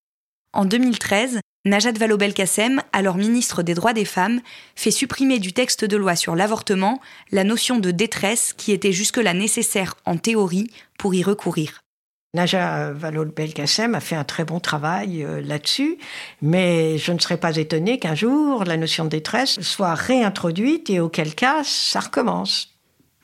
En 0.53 0.65
2013, 0.65 1.41
Najat 1.67 1.93
Vallaud-Belkacem, 1.93 2.81
alors 2.93 3.17
ministre 3.17 3.63
des 3.63 3.75
Droits 3.75 3.93
des 3.93 4.05
Femmes, 4.05 4.41
fait 4.77 4.91
supprimer 4.91 5.39
du 5.39 5.53
texte 5.53 5.85
de 5.85 5.97
loi 5.97 6.15
sur 6.15 6.37
l'avortement 6.37 7.01
la 7.33 7.45
notion 7.45 7.79
de 7.79 7.91
détresse 7.91 8.53
qui 8.57 8.73
était 8.73 8.93
jusque-là 8.93 9.35
nécessaire 9.35 9.97
en 10.05 10.17
théorie 10.17 10.71
pour 10.97 11.15
y 11.15 11.23
recourir. 11.23 11.81
Najat 12.37 12.93
Vallaud-Belkacem 12.93 13.95
a 13.95 14.01
fait 14.01 14.15
un 14.15 14.25
très 14.25 14.45
bon 14.45 14.61
travail 14.61 15.25
euh, 15.25 15.41
là-dessus, 15.41 15.99
mais 16.43 16.99
je 16.99 17.13
ne 17.13 17.19
serais 17.19 17.39
pas 17.39 17.57
étonnée 17.57 17.99
qu'un 17.99 18.15
jour 18.15 18.65
la 18.65 18.77
notion 18.77 19.05
de 19.05 19.11
détresse 19.11 19.61
soit 19.61 19.95
réintroduite 19.95 20.91
et 20.91 21.01
auquel 21.01 21.35
cas 21.35 21.63
ça 21.65 22.01
recommence. 22.01 22.75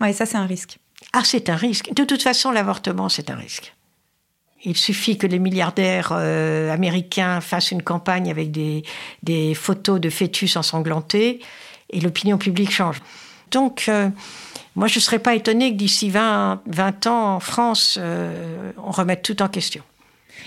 Oui, 0.00 0.14
ça 0.14 0.26
c'est 0.26 0.38
un 0.38 0.46
risque. 0.46 0.78
Ah, 1.12 1.22
c'est 1.24 1.50
un 1.50 1.56
risque. 1.56 1.92
De 1.92 2.04
toute 2.04 2.22
façon, 2.22 2.50
l'avortement, 2.50 3.08
c'est 3.08 3.30
un 3.30 3.36
risque. 3.36 3.74
Il 4.64 4.76
suffit 4.76 5.18
que 5.18 5.26
les 5.26 5.38
milliardaires 5.38 6.10
euh, 6.12 6.72
américains 6.72 7.40
fassent 7.40 7.72
une 7.72 7.82
campagne 7.82 8.30
avec 8.30 8.50
des, 8.50 8.82
des 9.22 9.54
photos 9.54 10.00
de 10.00 10.08
fœtus 10.08 10.56
ensanglantés 10.56 11.40
et 11.90 12.00
l'opinion 12.00 12.38
publique 12.38 12.70
change. 12.72 13.02
Donc, 13.50 13.84
euh, 13.88 14.08
moi, 14.74 14.88
je 14.88 14.98
ne 14.98 15.00
serais 15.00 15.18
pas 15.18 15.34
étonnée 15.34 15.72
que 15.72 15.76
d'ici 15.76 16.08
20, 16.10 16.62
20 16.66 17.06
ans, 17.06 17.34
en 17.34 17.40
France, 17.40 17.98
euh, 18.00 18.72
on 18.78 18.90
remette 18.90 19.22
tout 19.22 19.42
en 19.42 19.48
question. 19.48 19.82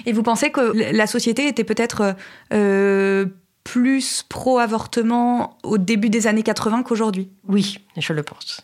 Et 0.06 0.14
vous 0.14 0.24
pensez 0.24 0.52
que 0.52 0.94
la 0.94 1.08
société 1.08 1.48
était 1.48 1.64
peut-être 1.64 2.16
euh, 2.54 3.28
plus 3.64 4.24
pro-avortement 4.28 5.58
au 5.64 5.78
début 5.78 6.10
des 6.10 6.28
années 6.28 6.44
80 6.44 6.84
qu'aujourd'hui? 6.84 7.30
Oui, 7.48 7.80
je 7.98 8.14
le 8.14 8.24
pense. 8.24 8.62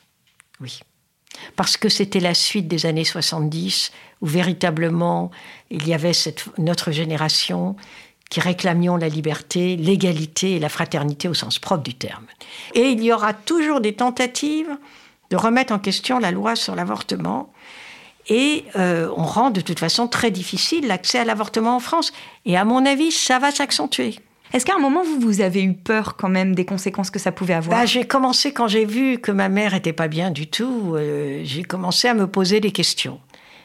Oui. 0.60 0.82
Parce 1.56 1.78
que 1.78 1.90
c'était 1.90 2.20
la 2.20 2.34
suite 2.34 2.68
des 2.68 2.86
années 2.86 3.06
70 3.06 3.92
où 4.22 4.26
véritablement 4.28 5.32
il 5.70 5.88
y 5.88 5.94
avait 5.94 6.14
cette, 6.14 6.46
notre 6.58 6.92
génération 6.92 7.76
qui 8.30 8.40
réclamions 8.40 8.96
la 8.96 9.10
liberté, 9.10 9.76
l'égalité 9.76 10.56
et 10.56 10.60
la 10.60 10.70
fraternité 10.70 11.28
au 11.28 11.34
sens 11.34 11.60
propre 11.60 11.84
du 11.84 11.94
terme. 11.94 12.26
Et 12.76 12.90
il 12.90 13.04
y 13.04 13.12
aura 13.12 13.34
toujours 13.34 13.82
des 13.82 13.94
tentatives 13.94 14.78
de 15.32 15.38
remettre 15.38 15.74
en 15.74 15.80
question 15.80 16.20
la 16.20 16.32
loi 16.32 16.56
sur 16.56 16.76
l'avortement. 16.76 17.52
Et 18.28 18.66
euh, 18.76 19.10
on 19.18 19.24
rend 19.24 19.50
de 19.50 19.62
toute 19.62 19.80
façon 19.80 20.08
très 20.08 20.30
difficile 20.30 20.88
l'accès 20.88 21.20
à 21.20 21.26
l'avortement 21.26 21.76
en 21.76 21.80
France. 21.80 22.14
Et 22.46 22.56
à 22.56 22.66
mon 22.66 22.86
avis, 22.86 23.12
ça 23.12 23.40
va 23.40 23.50
s'accentuer. 23.50 24.16
Est-ce 24.54 24.66
qu'à 24.66 24.76
un 24.76 24.80
moment, 24.80 25.02
vous, 25.04 25.20
vous 25.20 25.42
avez 25.42 25.64
eu 25.64 25.74
peur 25.74 26.18
quand 26.18 26.28
même 26.30 26.54
des 26.54 26.66
conséquences 26.66 27.10
que 27.10 27.20
ça 27.20 27.32
pouvait 27.32 27.54
avoir? 27.54 27.80
Bah, 27.80 27.86
J'ai 27.86 28.06
commencé 28.06 28.52
quand 28.52 28.68
j'ai 28.68 28.86
vu 28.86 29.18
que 29.18 29.32
ma 29.32 29.48
mère 29.48 29.74
était 29.74 29.94
pas 29.94 30.10
bien 30.10 30.30
du 30.30 30.48
tout. 30.48 30.94
Euh, 30.96 31.42
j'ai 31.46 31.64
commencé 31.64 32.10
à 32.10 32.14
me 32.14 32.28
poser 32.28 32.60
des 32.60 32.72
questions. 32.72 33.20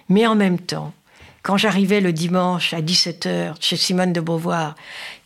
Mais 0.09 0.27
en 0.27 0.37
même 0.37 0.61
temps, 0.61 0.93
quand 1.47 1.57
j'arrivais 1.57 2.01
le 2.01 2.13
dimanche 2.13 2.75
à 2.75 2.81
17h 2.81 3.55
chez 3.61 3.77
Simone 3.77 4.13
de 4.13 4.21
Beauvoir, 4.21 4.75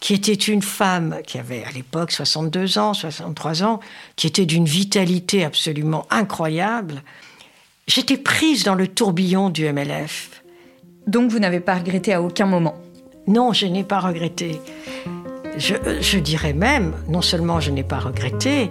qui 0.01 0.13
était 0.13 0.35
une 0.35 0.61
femme 0.61 1.17
qui 1.27 1.39
avait 1.39 1.65
à 1.65 1.71
l'époque 1.71 2.13
62 2.13 2.77
ans, 2.77 2.93
63 2.93 3.63
ans, 3.63 3.81
qui 4.17 4.27
était 4.27 4.45
d'une 4.45 4.67
vitalité 4.67 5.47
absolument 5.47 6.07
incroyable, 6.11 7.03
j'étais 7.87 8.19
prise 8.19 8.65
dans 8.65 8.75
le 8.75 8.87
tourbillon 8.87 9.49
du 9.49 9.65
MLF. 9.73 10.43
Donc 11.07 11.31
vous 11.31 11.39
n'avez 11.39 11.61
pas 11.61 11.77
regretté 11.77 12.13
à 12.13 12.21
aucun 12.21 12.45
moment? 12.45 12.77
Non, 13.27 13.55
je 13.55 13.65
n'ai 13.65 13.83
pas 13.83 14.01
regretté. 14.01 14.61
Je, 15.57 15.75
je, 16.03 16.19
dirais 16.19 16.53
même, 16.53 16.93
non 17.09 17.23
seulement 17.23 17.61
je 17.61 17.71
n'ai 17.71 17.83
pas 17.83 17.99
regretté, 17.99 18.71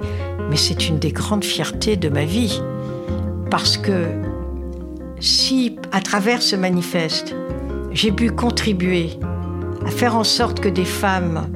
mais 0.51 0.55
c'est 0.55 0.87
une 0.87 0.99
des 0.99 1.11
grandes 1.11 1.43
fiertés 1.43 1.97
de 1.97 2.09
ma 2.09 2.25
vie. 2.25 2.61
Parce 3.49 3.75
que 3.75 4.28
si, 5.19 5.77
à 5.91 6.01
travers 6.01 6.41
ce 6.41 6.55
manifeste, 6.55 7.35
j'ai 7.91 8.11
pu 8.11 8.31
contribuer 8.31 9.11
à 9.85 9.91
faire 9.91 10.15
en 10.15 10.23
sorte 10.23 10.59
que 10.59 10.69
des 10.69 10.85
femmes 10.85 11.47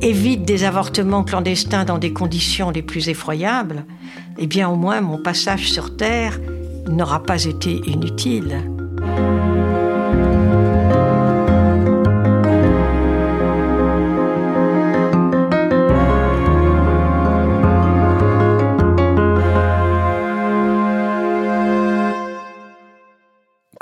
évitent 0.00 0.44
des 0.44 0.64
avortements 0.64 1.22
clandestins 1.22 1.84
dans 1.84 1.98
des 1.98 2.12
conditions 2.12 2.70
les 2.70 2.82
plus 2.82 3.08
effroyables, 3.08 3.84
eh 4.38 4.46
bien 4.46 4.68
au 4.68 4.76
moins 4.76 5.00
mon 5.00 5.18
passage 5.18 5.70
sur 5.70 5.96
Terre 5.96 6.40
n'aura 6.88 7.22
pas 7.22 7.44
été 7.44 7.80
inutile. 7.86 8.71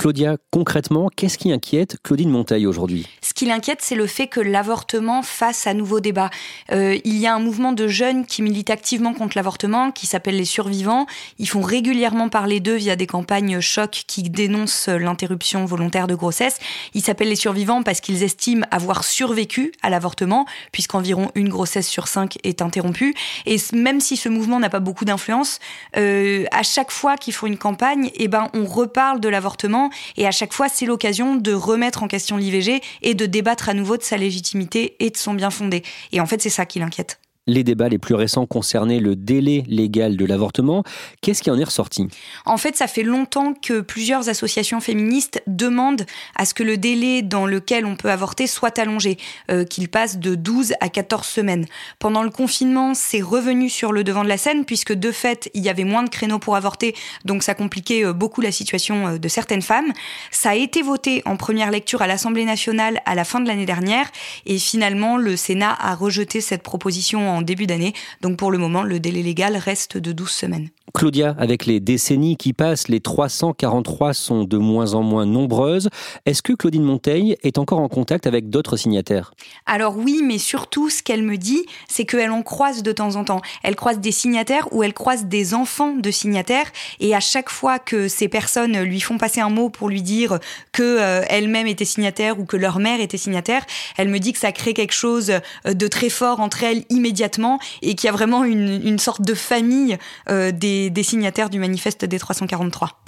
Claudia, 0.01 0.39
concrètement, 0.51 1.11
qu'est-ce 1.15 1.37
qui 1.37 1.53
inquiète 1.53 1.99
Claudine 2.03 2.31
Monteil 2.31 2.67
aujourd'hui? 2.67 3.07
Ce 3.21 3.35
qui 3.35 3.45
l'inquiète, 3.45 3.81
c'est 3.83 3.95
le 3.95 4.07
fait 4.07 4.29
que 4.29 4.41
l'avortement 4.41 5.21
fasse 5.21 5.67
à 5.67 5.75
nouveau 5.75 6.01
débat. 6.01 6.31
Euh, 6.73 6.99
il 7.05 7.19
y 7.19 7.27
a 7.27 7.35
un 7.35 7.39
mouvement 7.39 7.73
de 7.73 7.87
jeunes 7.87 8.25
qui 8.25 8.41
militent 8.41 8.71
activement 8.71 9.13
contre 9.13 9.37
l'avortement, 9.37 9.91
qui 9.91 10.07
s'appelle 10.07 10.39
les 10.39 10.47
survivants. 10.47 11.05
Ils 11.39 11.51
font 11.51 11.61
régulièrement 11.61 12.31
parler 12.31 12.61
d'eux 12.61 12.77
via 12.77 12.97
des 12.97 13.07
campagnes 13.07 13.61
choc 13.61 14.05
qui 14.07 14.23
dénoncent 14.23 14.89
l'interruption 14.89 15.67
volontaire 15.67 16.07
de 16.07 16.15
grossesse. 16.15 16.61
Ils 16.95 17.03
s'appellent 17.03 17.29
les 17.29 17.37
survivants 17.37 17.83
parce 17.83 18.01
qu'ils 18.01 18.23
estiment 18.23 18.65
avoir 18.71 19.05
survécu 19.05 19.71
à 19.83 19.91
l'avortement, 19.91 20.47
puisqu'environ 20.73 21.31
une 21.35 21.51
grossesse 21.51 21.89
sur 21.89 22.09
cinq 22.09 22.39
est 22.43 22.63
interrompue. 22.63 23.15
Et 23.45 23.59
même 23.75 24.01
si 24.01 24.17
ce 24.17 24.31
mouvement 24.31 24.61
n'a 24.61 24.71
pas 24.71 24.81
beaucoup 24.81 25.05
d'influence, 25.05 25.59
euh, 25.99 26.47
à 26.53 26.63
chaque 26.63 26.91
fois 26.91 27.19
qu'ils 27.19 27.35
font 27.35 27.47
une 27.47 27.59
campagne, 27.59 28.11
eh 28.15 28.29
ben, 28.29 28.49
on 28.55 28.65
reparle 28.65 29.21
de 29.21 29.29
l'avortement 29.29 29.90
et 30.17 30.27
à 30.27 30.31
chaque 30.31 30.53
fois, 30.53 30.69
c'est 30.69 30.87
l'occasion 30.87 31.37
de 31.37 31.53
remettre 31.53 32.03
en 32.03 32.09
question 32.09 32.37
l'IVG 32.37 32.81
et 33.03 33.15
de 33.15 33.27
débattre 33.27 33.69
à 33.69 33.75
nouveau 33.75 33.97
de 33.97 34.03
sa 34.03 34.17
légitimité 34.17 34.97
et 35.01 35.11
de 35.11 35.17
son 35.17 35.35
bien 35.35 35.51
fondé. 35.51 35.83
Et 36.13 36.21
en 36.21 36.27
fait, 36.27 36.41
c'est 36.41 36.51
ça 36.51 36.67
qui 36.67 36.79
l'inquiète. 36.79 37.19
Les 37.51 37.65
débats 37.65 37.89
les 37.89 37.99
plus 37.99 38.15
récents 38.15 38.47
concernaient 38.47 39.01
le 39.01 39.17
délai 39.17 39.65
légal 39.67 40.17
de 40.17 40.25
l'avortement. 40.25 40.85
Qu'est-ce 41.21 41.43
qui 41.43 41.51
en 41.51 41.59
est 41.59 41.65
ressorti? 41.65 42.07
En 42.47 42.57
fait, 42.59 42.77
ça 42.77 42.87
fait 42.87 43.03
longtemps 43.03 43.55
que 43.55 43.81
plusieurs 43.81 44.29
associations 44.29 44.79
féministes 44.79 45.43
demandent 45.49 46.07
à 46.37 46.45
ce 46.45 46.55
que 46.55 46.63
le 46.63 46.77
délai 46.77 47.23
dans 47.23 47.47
lequel 47.47 47.87
on 47.87 47.97
peut 47.97 48.09
avorter 48.09 48.47
soit 48.47 48.79
allongé, 48.79 49.17
euh, 49.51 49.65
qu'il 49.65 49.89
passe 49.89 50.21
de 50.21 50.37
12 50.37 50.75
à 50.79 50.89
14 50.89 51.27
semaines. 51.27 51.67
Pendant 51.99 52.23
le 52.23 52.31
confinement, 52.31 52.95
c'est 52.95 53.21
revenu 53.21 53.69
sur 53.69 53.91
le 53.91 54.05
devant 54.05 54.23
de 54.23 54.29
la 54.29 54.39
scène 54.39 54.65
puisque 54.65 54.93
de 54.93 55.11
fait, 55.11 55.51
il 55.53 55.65
y 55.65 55.69
avait 55.69 55.83
moins 55.83 56.05
de 56.05 56.09
créneaux 56.09 56.39
pour 56.39 56.55
avorter, 56.55 56.95
donc 57.25 57.43
ça 57.43 57.55
compliquait 57.55 58.05
euh, 58.05 58.13
beaucoup 58.13 58.43
la 58.43 58.53
situation 58.53 59.09
euh, 59.09 59.19
de 59.19 59.27
certaines 59.27 59.63
femmes. 59.63 59.93
Ça 60.31 60.51
a 60.51 60.55
été 60.55 60.83
voté 60.83 61.21
en 61.25 61.37
première 61.37 61.73
lecture 61.73 62.01
à 62.01 62.07
l'Assemblée 62.07 62.45
nationale 62.45 63.01
à 63.07 63.17
la 63.17 63.25
fin 63.25 63.41
de 63.41 63.49
l'année 63.49 63.67
dernière 63.67 64.09
et 64.47 64.61
finalement 64.61 65.17
le 65.17 65.35
Sénat 65.35 65.77
a 65.81 65.97
rejeté 65.97 66.41
cette 66.41 66.63
proposition 66.63 67.29
en 67.29 67.40
début 67.43 67.67
d'année. 67.67 67.93
Donc 68.21 68.37
pour 68.37 68.51
le 68.51 68.59
moment, 68.59 68.83
le 68.83 69.01
délai 69.01 69.23
légal 69.23 69.57
reste 69.57 69.97
de 69.97 70.13
12 70.13 70.31
semaines. 70.31 70.69
Claudia, 70.93 71.35
avec 71.39 71.67
les 71.67 71.81
décennies 71.81 72.37
qui 72.37 72.53
passent, 72.53 72.89
les 72.89 73.01
343 73.01 74.15
sont 74.15 74.45
de 74.45 74.59
moins 74.59 74.95
en 74.95 75.03
moins 75.03 75.27
nombreuses. 75.27 75.89
Est-ce 76.27 76.43
que 76.43 76.53
Claudine 76.53 76.83
Monteil 76.83 77.37
est 77.43 77.59
encore 77.59 77.81
en 77.81 77.89
contact 77.89 78.27
avec 78.27 78.51
d'autres 78.51 78.77
signataires? 78.77 79.33
Alors 79.67 79.97
oui, 79.97 80.21
mais 80.25 80.39
surtout, 80.39 80.91
ce 80.91 81.03
qu'elle 81.03 81.23
me 81.23 81.37
dit, 81.37 81.65
c'est 81.89 82.05
qu'elle 82.05 82.31
en 82.31 82.43
croise 82.43 82.83
de 82.83 82.93
temps 82.93 83.17
en 83.17 83.25
temps. 83.25 83.41
Elle 83.63 83.77
croise 83.77 84.01
des 84.01 84.13
signataires 84.13 84.69
ou 84.73 84.83
elle 84.83 84.95
croise 84.95 85.27
des 85.27 85.55
enfants 85.55 85.95
de 85.97 86.11
signataires. 86.11 86.71
Et 87.01 87.15
à 87.15 87.21
chaque 87.21 87.51
fois 87.51 87.79
que 87.79 88.09
ces 88.09 88.29
personnes 88.29 88.81
lui 88.83 89.01
font 89.01 89.19
passer 89.19 89.41
un 89.41 89.51
mot 89.51 89.71
pour 89.71 89.89
lui 89.89 90.03
dire 90.03 90.39
que 90.73 90.83
euh, 90.83 91.23
elle-même 91.29 91.67
était 91.67 91.85
signataire 91.85 92.39
ou 92.39 92.45
que 92.45 92.57
leur 92.57 92.79
mère 92.79 93.01
était 93.01 93.19
signataire, 93.19 93.65
elle 93.97 94.09
me 94.09 94.19
dit 94.19 94.33
que 94.33 94.39
ça 94.39 94.53
crée 94.53 94.75
quelque 94.75 94.95
chose 94.95 95.31
euh, 95.67 95.75
de 95.75 95.89
très 95.89 96.09
fort 96.09 96.41
entre 96.41 96.65
elles 96.65 96.85
immédiatement 96.91 97.59
et 97.83 97.95
qu'il 97.95 98.07
y 98.07 98.11
a 98.11 98.13
vraiment 98.13 98.45
une, 98.45 98.81
une 98.85 98.99
sorte 98.99 99.23
de 99.23 99.35
famille 99.35 99.99
euh, 100.29 100.53
des 100.89 101.03
signataires 101.03 101.51
du 101.51 101.59
manifeste 101.59 102.07
des 102.07 102.19
343. 102.19 103.03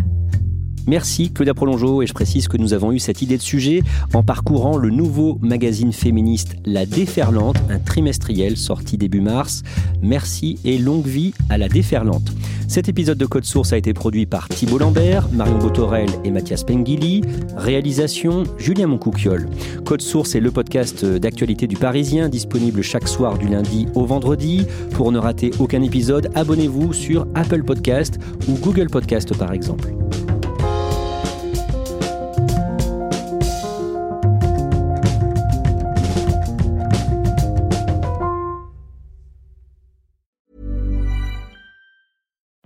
Merci 0.86 1.30
Claudia 1.30 1.54
Prolongeau 1.54 2.02
et 2.02 2.06
je 2.06 2.12
précise 2.12 2.48
que 2.48 2.56
nous 2.56 2.74
avons 2.74 2.92
eu 2.92 2.98
cette 2.98 3.22
idée 3.22 3.36
de 3.36 3.42
sujet 3.42 3.82
en 4.14 4.22
parcourant 4.22 4.76
le 4.76 4.90
nouveau 4.90 5.38
magazine 5.40 5.92
féministe 5.92 6.56
La 6.64 6.86
Déferlante, 6.86 7.56
un 7.70 7.78
trimestriel 7.78 8.56
sorti 8.56 8.98
début 8.98 9.20
mars. 9.20 9.62
Merci 10.02 10.58
et 10.64 10.78
longue 10.78 11.06
vie 11.06 11.34
à 11.50 11.58
La 11.58 11.68
Déferlante. 11.68 12.32
Cet 12.66 12.88
épisode 12.88 13.18
de 13.18 13.26
Code 13.26 13.44
Source 13.44 13.72
a 13.74 13.76
été 13.76 13.92
produit 13.92 14.24
par 14.24 14.48
Thibault 14.48 14.78
Lambert, 14.78 15.28
Marion 15.32 15.58
Botorel 15.58 16.08
et 16.24 16.30
Mathias 16.30 16.64
Pengili. 16.64 17.20
Réalisation 17.54 18.44
Julien 18.56 18.86
Moncouquiol. 18.86 19.46
Code 19.84 20.00
Source 20.00 20.34
est 20.34 20.40
le 20.40 20.50
podcast 20.50 21.04
d'actualité 21.04 21.66
du 21.66 21.76
Parisien, 21.76 22.30
disponible 22.30 22.82
chaque 22.82 23.08
soir 23.08 23.36
du 23.36 23.46
lundi 23.48 23.88
au 23.94 24.06
vendredi. 24.06 24.66
Pour 24.92 25.12
ne 25.12 25.18
rater 25.18 25.50
aucun 25.58 25.82
épisode, 25.82 26.30
abonnez-vous 26.34 26.94
sur 26.94 27.26
Apple 27.34 27.62
Podcast 27.62 28.18
ou 28.48 28.54
Google 28.54 28.88
Podcast 28.88 29.36
par 29.36 29.52
exemple. 29.52 29.92